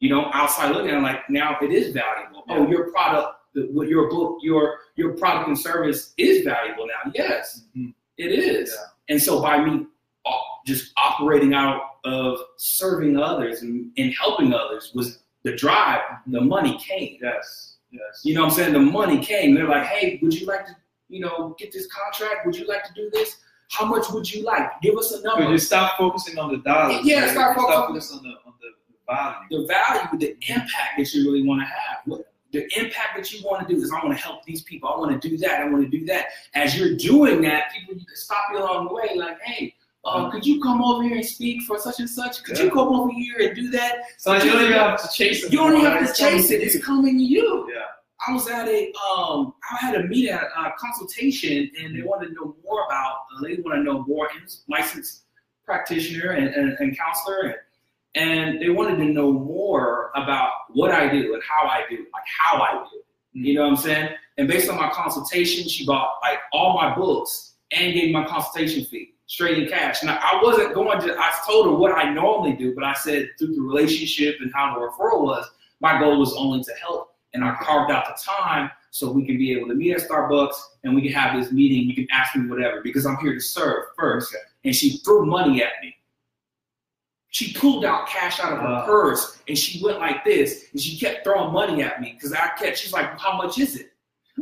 You 0.00 0.08
know, 0.10 0.30
outside 0.32 0.72
looking, 0.74 0.90
I'm 0.92 1.02
like, 1.02 1.28
now 1.28 1.56
it 1.60 1.70
is 1.70 1.92
valuable. 1.92 2.42
Oh, 2.48 2.66
your 2.68 2.90
product, 2.90 3.36
what 3.54 3.88
your 3.88 4.08
book, 4.08 4.38
your 4.42 4.78
your 4.96 5.12
product 5.16 5.48
and 5.48 5.58
service 5.58 6.12
is 6.16 6.44
valuable 6.44 6.86
now. 6.86 7.12
Yes, 7.14 7.64
Mhm. 7.76 7.92
it 8.16 8.32
is. 8.32 8.70
Yeah. 8.74 8.86
And 9.14 9.22
so 9.22 9.40
by 9.42 9.62
me 9.62 9.86
uh, 10.24 10.30
just 10.66 10.92
operating 10.96 11.52
out 11.54 11.82
of 12.04 12.38
serving 12.56 13.16
others 13.18 13.62
and, 13.62 13.90
and 13.98 14.12
helping 14.14 14.52
others 14.54 14.92
was 14.94 15.18
the 15.42 15.54
drive. 15.54 16.00
The 16.26 16.40
money 16.40 16.78
came. 16.78 17.18
Yes. 17.22 17.76
Yes. 17.90 18.20
You 18.24 18.34
know 18.34 18.42
what 18.42 18.50
I'm 18.52 18.56
saying? 18.56 18.72
The 18.72 18.78
money 18.80 19.18
came. 19.18 19.54
They're 19.54 19.68
like, 19.68 19.86
hey, 19.86 20.18
would 20.22 20.32
you 20.38 20.46
like 20.46 20.66
to, 20.66 20.76
you 21.08 21.20
know, 21.20 21.54
get 21.58 21.72
this 21.72 21.86
contract? 21.88 22.46
Would 22.46 22.56
you 22.56 22.66
like 22.66 22.84
to 22.84 22.92
do 22.94 23.10
this? 23.12 23.36
How 23.70 23.84
much 23.86 24.10
would 24.10 24.32
you 24.32 24.42
like? 24.44 24.80
Give 24.80 24.96
us 24.96 25.12
a 25.12 25.22
number. 25.22 25.50
you 25.50 25.58
stop 25.58 25.96
focusing 25.98 26.38
on 26.38 26.50
the 26.52 26.58
dollars. 26.58 27.04
Yeah, 27.04 27.22
right? 27.22 27.30
start 27.30 27.56
You 27.56 27.62
focusing- 27.66 28.18
on 28.18 28.22
the 28.24 28.28
on 28.30 28.54
the, 28.60 28.70
value. 29.08 29.62
the 29.62 29.66
value, 29.66 30.18
the 30.18 30.52
impact 30.52 30.98
that 30.98 31.12
you 31.14 31.24
really 31.30 31.46
want 31.46 31.60
to 31.62 31.66
have. 31.66 31.98
What, 32.06 32.26
the 32.52 32.62
impact 32.78 33.16
that 33.16 33.32
you 33.32 33.44
want 33.46 33.66
to 33.68 33.72
do 33.74 33.80
is 33.80 33.92
I 33.92 34.04
want 34.04 34.16
to 34.16 34.22
help 34.22 34.44
these 34.44 34.62
people. 34.62 34.88
I 34.88 34.98
want 34.98 35.20
to 35.22 35.28
do 35.28 35.36
that. 35.38 35.60
I 35.60 35.68
want 35.68 35.88
to 35.88 35.98
do 35.98 36.04
that. 36.06 36.26
As 36.54 36.76
you're 36.76 36.96
doing 36.96 37.40
that, 37.42 37.72
people 37.72 37.94
you 37.94 38.04
can 38.04 38.16
stop 38.16 38.42
you 38.52 38.58
along 38.58 38.88
the 38.88 38.94
way, 38.94 39.10
like, 39.14 39.40
hey, 39.42 39.74
uh, 40.04 40.30
could 40.30 40.46
you 40.46 40.60
come 40.62 40.82
over 40.82 41.02
here 41.02 41.16
and 41.16 41.24
speak 41.24 41.62
for 41.62 41.78
such 41.78 42.00
and 42.00 42.08
such? 42.08 42.42
Could 42.42 42.58
you 42.58 42.70
come 42.70 42.88
over 42.88 43.12
here 43.12 43.36
and 43.40 43.54
do 43.54 43.70
that? 43.70 43.98
So 44.18 44.32
you 44.34 44.50
don't 44.50 44.62
even 44.62 44.72
have 44.72 45.02
to 45.02 45.08
chase 45.12 45.44
it. 45.44 45.52
You 45.52 45.58
don't 45.58 45.76
even 45.76 45.90
have 45.90 46.14
to 46.14 46.22
chase 46.22 46.50
it. 46.50 46.62
It's 46.62 46.82
coming 46.84 47.18
to 47.18 47.24
you. 47.24 47.70
Yeah. 47.72 47.82
I 48.26 48.32
was 48.32 48.48
at 48.48 48.68
a 48.68 48.92
um 49.16 49.54
I 49.70 49.76
had 49.78 49.94
a 49.94 50.04
meeting 50.04 50.32
at 50.32 50.42
a 50.42 50.72
consultation 50.78 51.70
and 51.80 51.96
they 51.96 52.02
wanted 52.02 52.28
to 52.28 52.34
know 52.34 52.56
more 52.64 52.84
about 52.84 53.12
uh, 53.34 53.42
they 53.42 53.56
want 53.56 53.78
to 53.78 53.82
know 53.82 54.04
more 54.06 54.28
and 54.34 54.48
licensed 54.68 55.22
practitioner 55.64 56.32
and, 56.32 56.48
and, 56.48 56.76
and 56.80 56.98
counselor 56.98 57.56
and, 58.14 58.30
and 58.30 58.60
they 58.60 58.68
wanted 58.68 58.96
to 58.96 59.04
know 59.04 59.32
more 59.32 60.10
about 60.16 60.50
what 60.70 60.90
I 60.90 61.08
do 61.08 61.32
and 61.34 61.42
how 61.42 61.66
I 61.66 61.84
do 61.88 61.94
it, 61.96 62.08
like 62.12 62.24
how 62.38 62.60
I 62.60 62.72
do 62.72 62.98
it. 62.98 63.04
You 63.32 63.54
know 63.54 63.62
what 63.62 63.70
I'm 63.70 63.76
saying? 63.76 64.10
And 64.36 64.48
based 64.48 64.68
on 64.68 64.76
my 64.76 64.90
consultation, 64.90 65.68
she 65.68 65.86
bought 65.86 66.16
like 66.22 66.38
all 66.52 66.74
my 66.74 66.94
books 66.94 67.54
and 67.70 67.94
gave 67.94 68.06
me 68.06 68.12
my 68.12 68.26
consultation 68.26 68.84
fee 68.84 69.14
straight 69.30 69.58
in 69.58 69.68
cash. 69.68 70.02
Now 70.02 70.18
I 70.20 70.40
wasn't 70.42 70.74
going 70.74 71.00
to 71.02 71.16
I 71.16 71.32
told 71.46 71.66
her 71.66 71.72
what 71.72 71.92
I 71.92 72.12
normally 72.12 72.54
do, 72.54 72.74
but 72.74 72.82
I 72.82 72.94
said 72.94 73.30
through 73.38 73.54
the 73.54 73.62
relationship 73.62 74.38
and 74.40 74.52
how 74.52 74.74
the 74.74 74.80
referral 74.80 75.22
was, 75.22 75.48
my 75.78 76.00
goal 76.00 76.18
was 76.18 76.34
only 76.36 76.64
to 76.64 76.72
help 76.72 77.14
and 77.32 77.44
I 77.44 77.54
carved 77.62 77.92
out 77.92 78.06
the 78.08 78.20
time 78.20 78.72
so 78.90 79.12
we 79.12 79.24
can 79.24 79.38
be 79.38 79.52
able 79.52 79.68
to 79.68 79.74
meet 79.74 79.92
at 79.92 80.00
Starbucks 80.00 80.56
and 80.82 80.96
we 80.96 81.02
can 81.02 81.12
have 81.12 81.40
this 81.40 81.52
meeting. 81.52 81.88
You 81.88 81.94
can 81.94 82.08
ask 82.10 82.34
me 82.34 82.48
whatever 82.48 82.80
because 82.82 83.06
I'm 83.06 83.18
here 83.18 83.32
to 83.32 83.40
serve 83.40 83.84
first. 83.96 84.34
Okay. 84.34 84.42
And 84.64 84.74
she 84.74 84.96
threw 84.98 85.24
money 85.24 85.62
at 85.62 85.74
me. 85.80 85.94
She 87.28 87.52
pulled 87.52 87.84
out 87.84 88.08
cash 88.08 88.40
out 88.40 88.52
of 88.52 88.58
her 88.58 88.64
Wow. 88.64 88.84
purse 88.84 89.38
and 89.46 89.56
she 89.56 89.80
went 89.80 90.00
like 90.00 90.24
this 90.24 90.64
and 90.72 90.80
she 90.80 90.98
kept 90.98 91.22
throwing 91.22 91.52
money 91.52 91.84
at 91.84 92.00
me 92.00 92.14
because 92.14 92.32
I 92.32 92.48
kept. 92.58 92.78
She's 92.78 92.92
like, 92.92 93.16
"How 93.20 93.36
much 93.36 93.60
is 93.60 93.76
it?" 93.76 93.92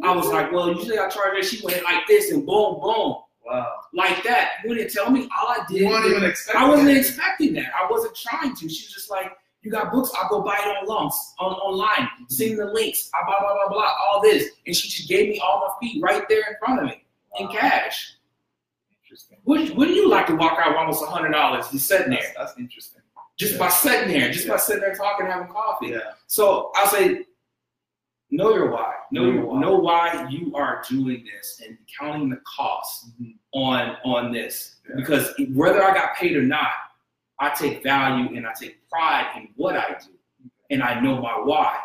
I 0.02 0.16
was 0.16 0.24
mm-hmm. 0.24 0.34
like, 0.34 0.50
"Well, 0.50 0.72
usually 0.72 0.98
I 0.98 1.10
charge 1.10 1.36
her." 1.36 1.42
She 1.42 1.62
went 1.62 1.84
like 1.84 2.06
this 2.06 2.32
and 2.32 2.46
boom, 2.46 2.80
boom, 2.80 3.16
Wow. 3.48 3.72
like 3.94 4.22
that. 4.24 4.52
You 4.64 4.74
didn't 4.74 4.92
tell 4.92 5.10
me. 5.10 5.28
All 5.36 5.48
I 5.48 5.64
did. 5.68 5.80
You 5.82 5.88
weren't 5.88 6.06
even 6.06 6.24
expecting. 6.24 6.62
I 6.62 6.68
wasn't 6.68 6.90
it. 6.90 6.96
expecting 6.98 7.52
that. 7.54 7.72
I 7.74 7.90
wasn't 7.90 8.14
trying 8.16 8.54
to. 8.56 8.68
She 8.68 8.84
was 8.86 8.92
just 8.94 9.10
like, 9.10 9.32
"You 9.62 9.70
got 9.70 9.90
books? 9.92 10.10
I'll 10.16 10.28
go 10.28 10.42
buy 10.42 10.56
it 10.58 10.66
on 10.76 10.86
lumps 10.86 11.34
on 11.38 11.52
online. 11.52 12.08
Send 12.28 12.58
the 12.58 12.66
links. 12.66 13.10
I 13.14 13.24
blah 13.26 13.40
blah 13.40 13.54
blah 13.54 13.68
blah. 13.72 13.92
All 14.10 14.20
this." 14.22 14.48
And 14.66 14.74
she 14.76 14.88
just 14.88 15.08
gave 15.08 15.28
me 15.30 15.38
all 15.40 15.60
my 15.66 15.86
feet 15.88 16.02
right 16.02 16.24
there 16.28 16.40
in 16.48 16.54
front 16.58 16.80
of 16.80 16.86
me 16.86 17.04
in 17.38 17.48
cash. 17.48 18.14
Interesting. 19.02 19.38
Wouldn't, 19.44 19.74
wouldn't 19.76 19.96
you 19.96 20.08
like 20.10 20.26
to 20.26 20.34
walk 20.36 20.58
out 20.58 20.68
with 20.68 20.76
almost 20.76 21.02
a 21.02 21.06
hundred 21.06 21.30
dollars 21.32 21.68
just 21.70 21.86
sitting 21.86 22.10
there, 22.10 22.32
that's 22.36 22.52
interesting. 22.58 23.00
just 23.38 23.58
by 23.58 23.68
sitting 23.70 24.08
there, 24.08 24.30
just 24.30 24.46
by 24.46 24.58
sitting 24.58 24.82
there 24.82 24.94
talking, 24.94 25.26
having 25.26 25.48
coffee? 25.48 25.88
Yeah. 25.88 26.00
So 26.26 26.70
I'll 26.74 26.88
say, 26.88 27.24
know 28.30 28.54
your 28.54 28.70
why. 28.70 28.94
Know, 29.10 29.24
Know 29.24 29.32
your 29.32 29.46
why. 29.46 29.60
know 29.60 29.76
why 29.76 30.26
you 30.28 30.54
are 30.54 30.82
doing 30.86 31.24
this 31.24 31.62
and 31.66 31.78
counting 31.98 32.28
the 32.28 32.40
cost 32.44 33.06
Mhm. 33.18 33.36
On 33.52 33.96
on 34.04 34.32
this. 34.32 34.76
Yeah. 34.88 34.96
Because 34.96 35.32
whether 35.54 35.82
I 35.82 35.92
got 35.94 36.14
paid 36.16 36.36
or 36.36 36.42
not, 36.42 36.68
I 37.40 37.50
take 37.50 37.82
value 37.82 38.36
and 38.36 38.46
I 38.46 38.52
take 38.60 38.88
pride 38.88 39.30
in 39.36 39.48
what 39.56 39.76
I 39.76 39.96
do, 40.00 40.10
and 40.70 40.82
I 40.82 41.00
know 41.00 41.20
my 41.20 41.32
why. 41.44 41.78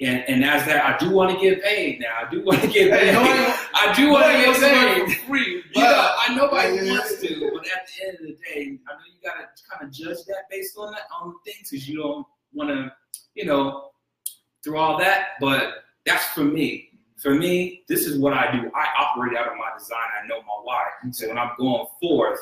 And 0.00 0.22
and 0.28 0.44
as 0.44 0.64
that, 0.66 0.84
I 0.84 0.96
do 0.98 1.10
want 1.10 1.30
to 1.34 1.40
get 1.40 1.62
paid 1.62 2.00
now. 2.00 2.26
I 2.26 2.30
do 2.30 2.44
want 2.44 2.60
to 2.60 2.66
get 2.68 2.92
Hey, 2.92 3.06
paid. 3.06 3.12
no 3.14 3.22
I 3.74 3.92
do 3.96 4.10
want 4.10 4.26
to 4.26 4.32
get 4.32 4.60
paid. 4.60 5.16
for 5.16 5.26
free. 5.26 5.62
You 5.74 5.82
know, 5.82 5.88
but- 5.90 6.14
I 6.30 6.34
nobody 6.34 6.90
wants 6.90 7.18
to, 7.20 7.50
but 7.54 7.66
at 7.66 7.88
the 7.88 8.06
end 8.06 8.16
of 8.20 8.26
the 8.26 8.36
day, 8.44 8.78
I 8.88 8.92
know 8.92 9.00
you 9.06 9.20
gotta 9.24 9.48
kind 9.70 9.82
of 9.88 9.90
judge 9.92 10.18
that 10.26 10.50
based 10.50 10.76
on 10.76 10.92
that 10.92 11.02
on 11.18 11.34
things 11.46 11.70
because 11.70 11.88
you 11.88 11.96
don't 11.98 12.26
want 12.52 12.68
to, 12.70 12.92
you 13.34 13.46
know, 13.46 13.90
through 14.62 14.76
all 14.78 14.98
that. 14.98 15.28
But 15.40 15.84
that's 16.04 16.24
for 16.26 16.44
me. 16.44 16.90
For 17.22 17.34
me, 17.34 17.82
this 17.88 18.06
is 18.06 18.18
what 18.18 18.32
I 18.34 18.52
do. 18.52 18.70
I 18.74 18.86
operate 18.98 19.36
out 19.36 19.48
of 19.48 19.56
my 19.56 19.70
design. 19.78 19.98
I 20.22 20.26
know 20.26 20.40
my 20.42 20.52
why. 20.62 20.84
So 21.12 21.28
when 21.28 21.38
I'm 21.38 21.52
going 21.58 21.86
forth, 22.00 22.38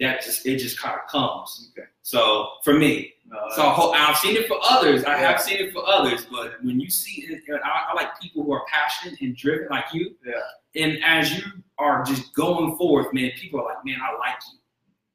that 0.00 0.22
just 0.22 0.46
it 0.46 0.58
just 0.58 0.80
kind 0.80 0.98
of 0.98 1.06
comes. 1.08 1.70
Okay. 1.76 1.86
So 2.02 2.48
for 2.64 2.74
me, 2.74 3.14
Uh, 3.30 3.54
so 3.54 3.92
I've 3.92 4.16
seen 4.16 4.34
it 4.34 4.48
for 4.48 4.58
others. 4.68 5.04
I 5.04 5.20
Yeah. 5.20 5.30
have 5.30 5.40
seen 5.40 5.58
it 5.64 5.72
for 5.72 5.86
others. 5.86 6.26
But 6.28 6.54
when 6.64 6.80
you 6.80 6.90
see 6.90 7.22
it, 7.28 7.42
I, 7.64 7.86
I 7.90 7.94
like 7.94 8.18
people 8.20 8.42
who 8.42 8.52
are 8.52 8.64
passionate 8.66 9.20
and 9.20 9.36
driven 9.36 9.68
like 9.70 9.84
you. 9.92 10.16
Yeah. 10.26 10.82
And 10.82 10.98
as 11.04 11.32
you 11.38 11.44
are 11.78 12.02
just 12.02 12.34
going 12.34 12.76
forth, 12.76 13.12
man, 13.12 13.30
people 13.36 13.60
are 13.60 13.64
like, 13.66 13.84
man, 13.84 13.98
I 14.02 14.18
like 14.18 14.34
you. 14.52 14.58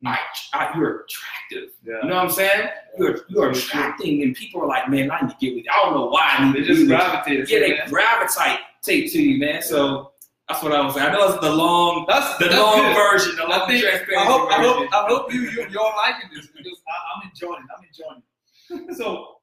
I, 0.09 0.17
I, 0.53 0.77
you're 0.77 1.03
attractive. 1.03 1.71
yeah. 1.83 1.95
You 2.03 2.09
know 2.09 2.15
what 2.15 2.25
I'm 2.25 2.29
saying? 2.29 2.69
You're 2.97 3.17
you're 3.27 3.49
attracting, 3.51 4.21
and 4.23 4.33
people 4.35 4.61
are 4.61 4.67
like, 4.67 4.87
man, 4.87 5.09
I 5.11 5.19
need 5.21 5.31
to 5.31 5.35
get 5.41 5.55
with 5.55 5.65
you. 5.65 5.71
I 5.73 5.77
don't 5.83 5.93
know 5.95 6.05
why 6.05 6.35
I 6.37 6.45
need 6.45 6.55
They 6.55 6.67
to 6.67 6.73
just 6.75 6.87
gravitate. 6.87 7.49
Yeah, 7.49 7.59
they 7.59 7.79
gravitate 7.89 8.59
take 8.85 9.11
to 9.13 9.21
you, 9.21 9.39
man. 9.39 9.61
So 9.61 10.11
that's 10.47 10.61
what 10.63 10.71
I 10.73 10.81
was 10.85 10.93
saying. 10.93 11.07
I 11.09 11.13
know 11.13 11.27
it's 11.33 11.41
the 11.41 11.51
long, 11.53 12.05
That's 12.07 12.37
the 12.37 12.45
that's 12.45 12.57
long 12.57 12.81
good. 12.81 12.95
version, 12.95 13.35
the 13.37 13.43
I 13.45 13.67
think 13.67 13.83
transparency 13.83 14.15
I 14.15 14.25
hope 14.25 14.51
I 14.51 14.61
hope 14.61 14.93
I 14.93 15.07
hope 15.07 15.33
you 15.33 15.41
you 15.41 15.67
you're 15.69 15.93
liking 15.97 16.29
this 16.33 16.47
because 16.47 16.79
I, 16.87 16.93
I'm 17.23 17.29
enjoying 17.29 17.63
it. 17.63 17.69
I'm 17.75 17.83
enjoying 17.83 18.89
it. 18.89 18.95
so 18.97 19.37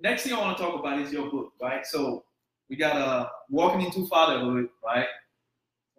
next 0.00 0.22
thing 0.24 0.32
I 0.34 0.40
want 0.40 0.56
to 0.56 0.62
talk 0.62 0.78
about 0.78 1.00
is 1.00 1.12
your 1.12 1.30
book, 1.30 1.52
right? 1.60 1.84
So 1.86 2.24
we 2.68 2.76
got 2.76 2.96
uh 2.96 3.28
walking 3.50 3.80
into 3.82 4.06
fatherhood, 4.06 4.68
right? 4.84 5.06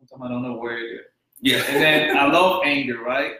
Sometimes 0.08 0.30
I 0.30 0.34
don't 0.34 0.44
know 0.44 0.56
where 0.56 0.78
it 0.78 0.84
is. 0.92 1.02
yeah, 1.42 1.64
And 1.68 1.82
then 1.84 2.18
I 2.18 2.26
love 2.32 2.62
anger, 2.64 3.00
right? 3.04 3.34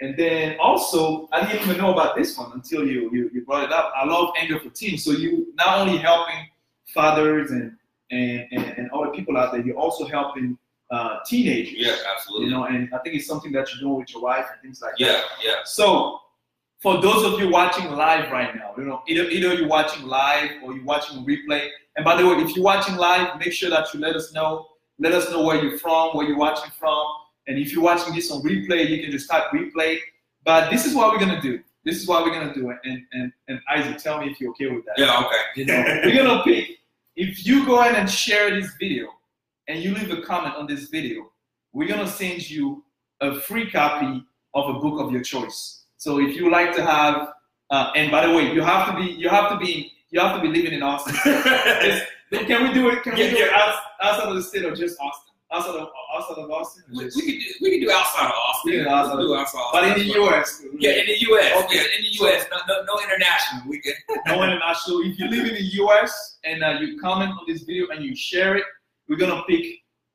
And 0.00 0.16
then 0.16 0.56
also 0.60 1.28
I 1.32 1.44
didn't 1.46 1.62
even 1.62 1.78
know 1.78 1.92
about 1.92 2.14
this 2.16 2.36
one 2.38 2.52
until 2.54 2.86
you 2.86 3.10
you, 3.12 3.30
you 3.34 3.44
brought 3.44 3.64
it 3.64 3.72
up. 3.72 3.92
I 3.96 4.04
love 4.06 4.30
anger 4.38 4.60
for 4.60 4.70
teens. 4.70 5.04
So 5.04 5.10
you 5.12 5.52
not 5.56 5.78
only 5.80 5.98
helping 5.98 6.46
fathers 6.94 7.50
and 7.50 7.72
and, 8.14 8.46
and, 8.52 8.78
and 8.78 8.90
other 8.92 9.10
people 9.10 9.36
out 9.36 9.52
there, 9.52 9.60
you're 9.60 9.76
also 9.76 10.06
helping 10.06 10.56
uh, 10.90 11.18
teenagers. 11.26 11.74
yeah, 11.76 11.96
absolutely. 12.14 12.46
You 12.46 12.52
know, 12.52 12.64
and 12.64 12.92
I 12.94 12.98
think 12.98 13.16
it's 13.16 13.26
something 13.26 13.52
that 13.52 13.72
you're 13.72 13.80
doing 13.80 14.00
with 14.00 14.12
your 14.12 14.22
wife 14.22 14.46
and 14.52 14.60
things 14.62 14.80
like 14.80 14.92
that. 14.98 15.04
yeah, 15.04 15.20
yeah. 15.42 15.56
So, 15.64 16.20
for 16.80 17.00
those 17.00 17.24
of 17.24 17.40
you 17.40 17.48
watching 17.48 17.90
live 17.90 18.30
right 18.30 18.54
now, 18.54 18.74
you 18.76 18.84
know, 18.84 19.02
either 19.08 19.24
either 19.30 19.54
you're 19.54 19.68
watching 19.68 20.06
live 20.06 20.50
or 20.62 20.74
you're 20.74 20.84
watching 20.84 21.24
replay. 21.24 21.68
And 21.96 22.04
by 22.04 22.20
the 22.20 22.26
way, 22.26 22.34
if 22.42 22.54
you're 22.54 22.64
watching 22.64 22.96
live, 22.96 23.38
make 23.38 23.52
sure 23.52 23.70
that 23.70 23.92
you 23.94 24.00
let 24.00 24.14
us 24.16 24.32
know. 24.34 24.66
Let 24.98 25.12
us 25.12 25.30
know 25.30 25.42
where 25.42 25.62
you're 25.64 25.78
from, 25.78 26.16
where 26.16 26.26
you're 26.26 26.38
watching 26.38 26.70
from. 26.78 27.06
And 27.46 27.58
if 27.58 27.72
you're 27.72 27.82
watching 27.82 28.14
this 28.14 28.30
on 28.30 28.42
replay, 28.42 28.88
you 28.88 29.02
can 29.02 29.10
just 29.10 29.30
type 29.30 29.44
replay. 29.52 29.98
But 30.44 30.70
this 30.70 30.84
is 30.86 30.94
what 30.94 31.12
we're 31.12 31.18
gonna 31.18 31.40
do. 31.40 31.60
This 31.84 31.96
is 32.00 32.06
what 32.06 32.24
we're 32.24 32.32
gonna 32.32 32.54
do. 32.54 32.70
And 32.84 33.02
and 33.12 33.32
and 33.48 33.60
Isaac, 33.74 33.98
tell 33.98 34.20
me 34.20 34.30
if 34.30 34.40
you're 34.40 34.50
okay 34.50 34.68
with 34.68 34.84
that. 34.84 34.98
Yeah, 34.98 35.24
okay. 35.24 35.42
You 35.56 35.64
know, 35.66 36.00
we're 36.04 36.16
gonna 36.16 36.42
pick. 36.44 36.78
If 37.16 37.46
you 37.46 37.64
go 37.64 37.78
ahead 37.78 37.94
and 37.94 38.10
share 38.10 38.50
this 38.50 38.72
video, 38.80 39.08
and 39.68 39.82
you 39.82 39.94
leave 39.94 40.10
a 40.10 40.20
comment 40.22 40.54
on 40.56 40.66
this 40.66 40.88
video, 40.88 41.30
we're 41.72 41.88
gonna 41.88 42.08
send 42.08 42.48
you 42.50 42.84
a 43.20 43.34
free 43.40 43.70
copy 43.70 44.22
of 44.54 44.76
a 44.76 44.78
book 44.80 45.00
of 45.00 45.10
your 45.12 45.22
choice. 45.22 45.84
So 45.96 46.20
if 46.20 46.36
you 46.36 46.50
like 46.50 46.74
to 46.76 46.84
have, 46.84 47.28
uh, 47.70 47.92
and 47.96 48.10
by 48.10 48.26
the 48.26 48.34
way, 48.34 48.52
you 48.52 48.62
have 48.62 48.90
to 48.90 48.96
be, 49.00 49.12
you 49.12 49.28
have 49.28 49.50
to 49.50 49.56
be, 49.58 49.92
you 50.10 50.20
have 50.20 50.36
to 50.36 50.42
be 50.42 50.48
living 50.48 50.72
in 50.72 50.82
Austin. 50.82 51.14
Can 52.32 52.62
we 52.64 52.72
do 52.74 52.88
it? 52.90 53.02
Can 53.04 53.14
we 53.14 53.22
Yeah, 53.24 53.30
do 53.30 53.36
it 53.36 53.50
yeah. 53.50 53.56
outs- 53.58 53.78
outside 54.02 54.28
of 54.28 54.34
the 54.34 54.42
state 54.42 54.64
or 54.64 54.74
just 54.74 54.98
Austin? 55.00 55.33
Outside 55.52 55.76
of 55.76 55.88
outside 56.16 56.38
of 56.42 56.50
Austin? 56.50 56.82
we, 56.92 57.04
just- 57.04 57.16
we 57.16 57.22
could 57.22 57.38
do 57.40 57.46
we 57.62 57.70
could 57.78 57.86
do 57.86 57.92
outside 57.92 58.26
of 58.26 58.32
Austin. 58.32 58.70
We 58.72 58.76
can 58.78 58.84
do 58.84 58.90
outside 58.90 59.16
We'll 59.18 59.28
do 59.28 59.34
outside 59.36 59.58
of 59.58 59.64
Austin. 59.66 59.90
but 59.90 59.98
in 60.00 60.06
the 60.08 60.14
U.S. 60.14 60.62
Yeah, 60.78 60.90
in 60.92 61.06
the 61.06 61.20
U.S. 61.20 61.64
Okay. 61.64 61.76
Yeah, 61.76 61.82
in 61.96 62.02
the 62.02 62.12
U.S. 62.20 62.46
No, 62.50 62.58
no, 62.68 62.82
no 62.84 63.02
international. 63.04 63.62
We 63.68 63.80
can. 63.80 63.92
no 64.26 64.42
international. 64.42 65.00
If 65.02 65.18
you 65.18 65.28
live 65.28 65.46
in 65.46 65.54
the 65.54 65.68
US 65.84 66.38
and 66.44 66.64
uh, 66.64 66.78
you 66.80 66.98
comment 66.98 67.30
on 67.30 67.44
this 67.46 67.62
video 67.62 67.88
and 67.88 68.04
you 68.04 68.16
share 68.16 68.56
it, 68.56 68.64
we're 69.08 69.16
gonna 69.16 69.42
pick 69.48 69.64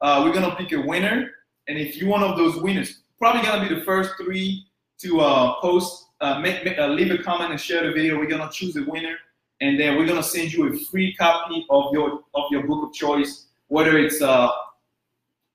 uh, 0.01 0.21
we're 0.25 0.33
gonna 0.33 0.55
pick 0.55 0.71
a 0.73 0.81
winner. 0.81 1.29
And 1.67 1.77
if 1.77 1.95
you're 1.97 2.09
one 2.09 2.23
of 2.23 2.35
those 2.35 2.57
winners, 2.57 3.01
probably 3.19 3.43
gonna 3.43 3.67
be 3.69 3.73
the 3.75 3.81
first 3.81 4.11
three 4.21 4.65
to 5.01 5.21
uh, 5.21 5.59
post, 5.61 6.07
uh, 6.19 6.39
make, 6.39 6.65
make, 6.65 6.77
uh, 6.79 6.87
leave 6.87 7.11
a 7.11 7.21
comment 7.23 7.51
and 7.51 7.59
share 7.61 7.85
the 7.85 7.93
video. 7.93 8.17
We're 8.17 8.25
gonna 8.27 8.49
choose 8.51 8.75
a 8.75 8.83
winner, 8.83 9.15
and 9.61 9.79
then 9.79 9.95
we're 9.95 10.07
gonna 10.07 10.23
send 10.23 10.51
you 10.51 10.73
a 10.73 10.77
free 10.91 11.13
copy 11.15 11.65
of 11.69 11.93
your 11.93 12.21
of 12.33 12.45
your 12.51 12.65
book 12.65 12.83
of 12.89 12.93
choice, 12.93 13.45
whether 13.67 13.97
it's 13.99 14.21
uh, 14.21 14.49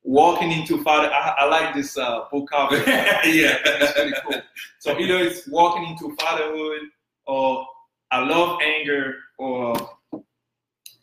Walking 0.05 0.53
into 0.53 0.83
Father. 0.85 1.11
I, 1.11 1.35
I 1.38 1.45
like 1.47 1.75
this 1.75 1.97
uh, 1.97 2.27
book 2.31 2.51
cover. 2.51 2.77
yeah. 2.87 3.57
It's 3.64 3.93
pretty 3.93 4.12
cool. 4.23 4.40
So 4.79 4.99
either 4.99 5.17
it's 5.19 5.47
walking 5.49 5.85
into 5.87 6.14
fatherhood, 6.17 6.83
or 7.27 7.67
I 8.11 8.21
love 8.21 8.61
anger, 8.62 9.14
or 9.38 9.75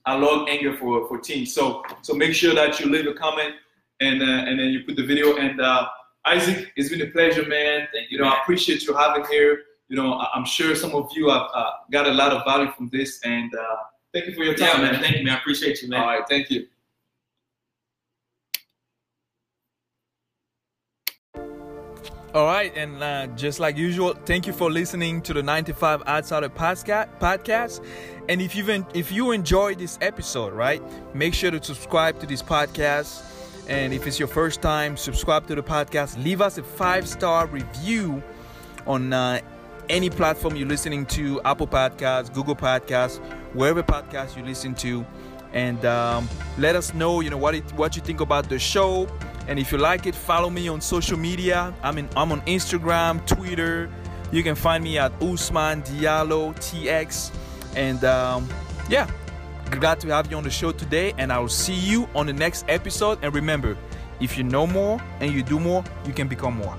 I 0.05 0.13
love 0.15 0.47
anger 0.47 0.77
for 0.77 1.07
for 1.07 1.19
teens. 1.19 1.53
So 1.53 1.83
so 2.03 2.13
make 2.13 2.33
sure 2.35 2.53
that 2.53 2.79
you 2.79 2.85
leave 2.91 3.07
a 3.07 3.13
comment 3.13 3.55
and 4.01 4.21
uh, 4.21 4.25
and 4.47 4.59
then 4.59 4.69
you 4.69 4.83
put 4.83 4.95
the 4.95 5.05
video. 5.05 5.35
And 5.37 5.59
uh, 5.59 5.87
Isaac, 6.25 6.71
it's 6.75 6.89
been 6.89 7.01
a 7.01 7.07
pleasure, 7.11 7.45
man. 7.47 7.87
Thank 7.93 8.11
You 8.11 8.17
you. 8.17 8.23
know, 8.23 8.29
man. 8.29 8.37
I 8.37 8.41
appreciate 8.43 8.83
you 8.83 8.93
having 8.93 9.25
here. 9.31 9.63
You 9.89 9.97
know, 9.97 10.13
I- 10.13 10.29
I'm 10.35 10.45
sure 10.45 10.75
some 10.75 10.93
of 10.93 11.09
you 11.15 11.29
have 11.29 11.47
uh, 11.53 11.71
got 11.91 12.07
a 12.07 12.11
lot 12.13 12.31
of 12.33 12.43
value 12.45 12.71
from 12.71 12.89
this, 12.89 13.19
and 13.23 13.51
uh, 13.55 13.77
thank 14.13 14.27
you 14.27 14.33
for 14.35 14.43
your 14.43 14.53
time, 14.55 14.81
man. 14.83 14.91
man. 14.93 15.01
Thank 15.01 15.17
you, 15.17 15.23
man. 15.25 15.35
I 15.35 15.39
appreciate 15.39 15.81
you, 15.81 15.89
man. 15.89 16.01
All 16.01 16.07
right, 16.07 16.23
thank 16.29 16.49
you. 16.51 16.67
All 22.33 22.45
right, 22.45 22.71
and 22.77 23.03
uh, 23.03 23.27
just 23.35 23.59
like 23.59 23.75
usual, 23.75 24.13
thank 24.13 24.47
you 24.47 24.53
for 24.53 24.71
listening 24.71 25.21
to 25.23 25.33
the 25.33 25.43
95 25.43 26.07
Outsider 26.07 26.47
Podcast. 26.47 27.85
And 28.29 28.41
if 28.41 28.55
you 28.55 28.85
if 28.93 29.11
you 29.11 29.31
enjoyed 29.31 29.79
this 29.79 29.97
episode, 29.99 30.53
right, 30.53 30.81
make 31.13 31.33
sure 31.33 31.51
to 31.51 31.61
subscribe 31.61 32.21
to 32.21 32.25
this 32.25 32.41
podcast. 32.41 33.21
And 33.67 33.93
if 33.93 34.07
it's 34.07 34.17
your 34.17 34.29
first 34.29 34.61
time, 34.61 34.95
subscribe 34.95 35.45
to 35.47 35.55
the 35.55 35.61
podcast. 35.61 36.23
Leave 36.23 36.39
us 36.39 36.57
a 36.57 36.63
five 36.63 37.05
star 37.05 37.47
review 37.47 38.23
on 38.87 39.11
uh, 39.11 39.41
any 39.89 40.09
platform 40.09 40.55
you're 40.55 40.69
listening 40.69 41.05
to: 41.07 41.41
Apple 41.41 41.67
Podcasts, 41.67 42.33
Google 42.33 42.55
Podcasts, 42.55 43.17
wherever 43.53 43.83
podcast 43.83 44.37
you 44.37 44.45
listen 44.45 44.73
to, 44.75 45.05
and 45.51 45.83
um, 45.83 46.29
let 46.57 46.77
us 46.77 46.93
know, 46.93 47.19
you 47.19 47.29
know, 47.29 47.35
what 47.35 47.55
it, 47.55 47.73
what 47.73 47.97
you 47.97 48.01
think 48.01 48.21
about 48.21 48.47
the 48.47 48.57
show. 48.57 49.05
And 49.47 49.59
if 49.59 49.71
you 49.71 49.77
like 49.77 50.05
it, 50.05 50.15
follow 50.15 50.49
me 50.49 50.67
on 50.67 50.81
social 50.81 51.17
media. 51.17 51.73
I'm 51.83 51.97
in 51.97 52.09
I'm 52.15 52.31
on 52.31 52.41
Instagram, 52.41 53.25
Twitter. 53.25 53.89
You 54.31 54.43
can 54.43 54.55
find 54.55 54.83
me 54.83 54.97
at 54.97 55.11
Usman 55.21 55.81
Diallo 55.83 56.55
TX. 56.55 57.31
And 57.75 58.03
um, 58.03 58.47
yeah, 58.89 59.09
glad 59.71 59.99
to 60.01 60.07
have 60.09 60.29
you 60.31 60.37
on 60.37 60.43
the 60.43 60.49
show 60.49 60.71
today. 60.71 61.13
And 61.17 61.31
I 61.31 61.39
will 61.39 61.49
see 61.49 61.73
you 61.73 62.07
on 62.15 62.27
the 62.27 62.33
next 62.33 62.65
episode. 62.69 63.19
And 63.21 63.33
remember, 63.33 63.77
if 64.19 64.37
you 64.37 64.43
know 64.43 64.67
more 64.67 65.01
and 65.19 65.33
you 65.33 65.43
do 65.43 65.59
more, 65.59 65.83
you 66.05 66.13
can 66.13 66.27
become 66.27 66.55
more. 66.55 66.77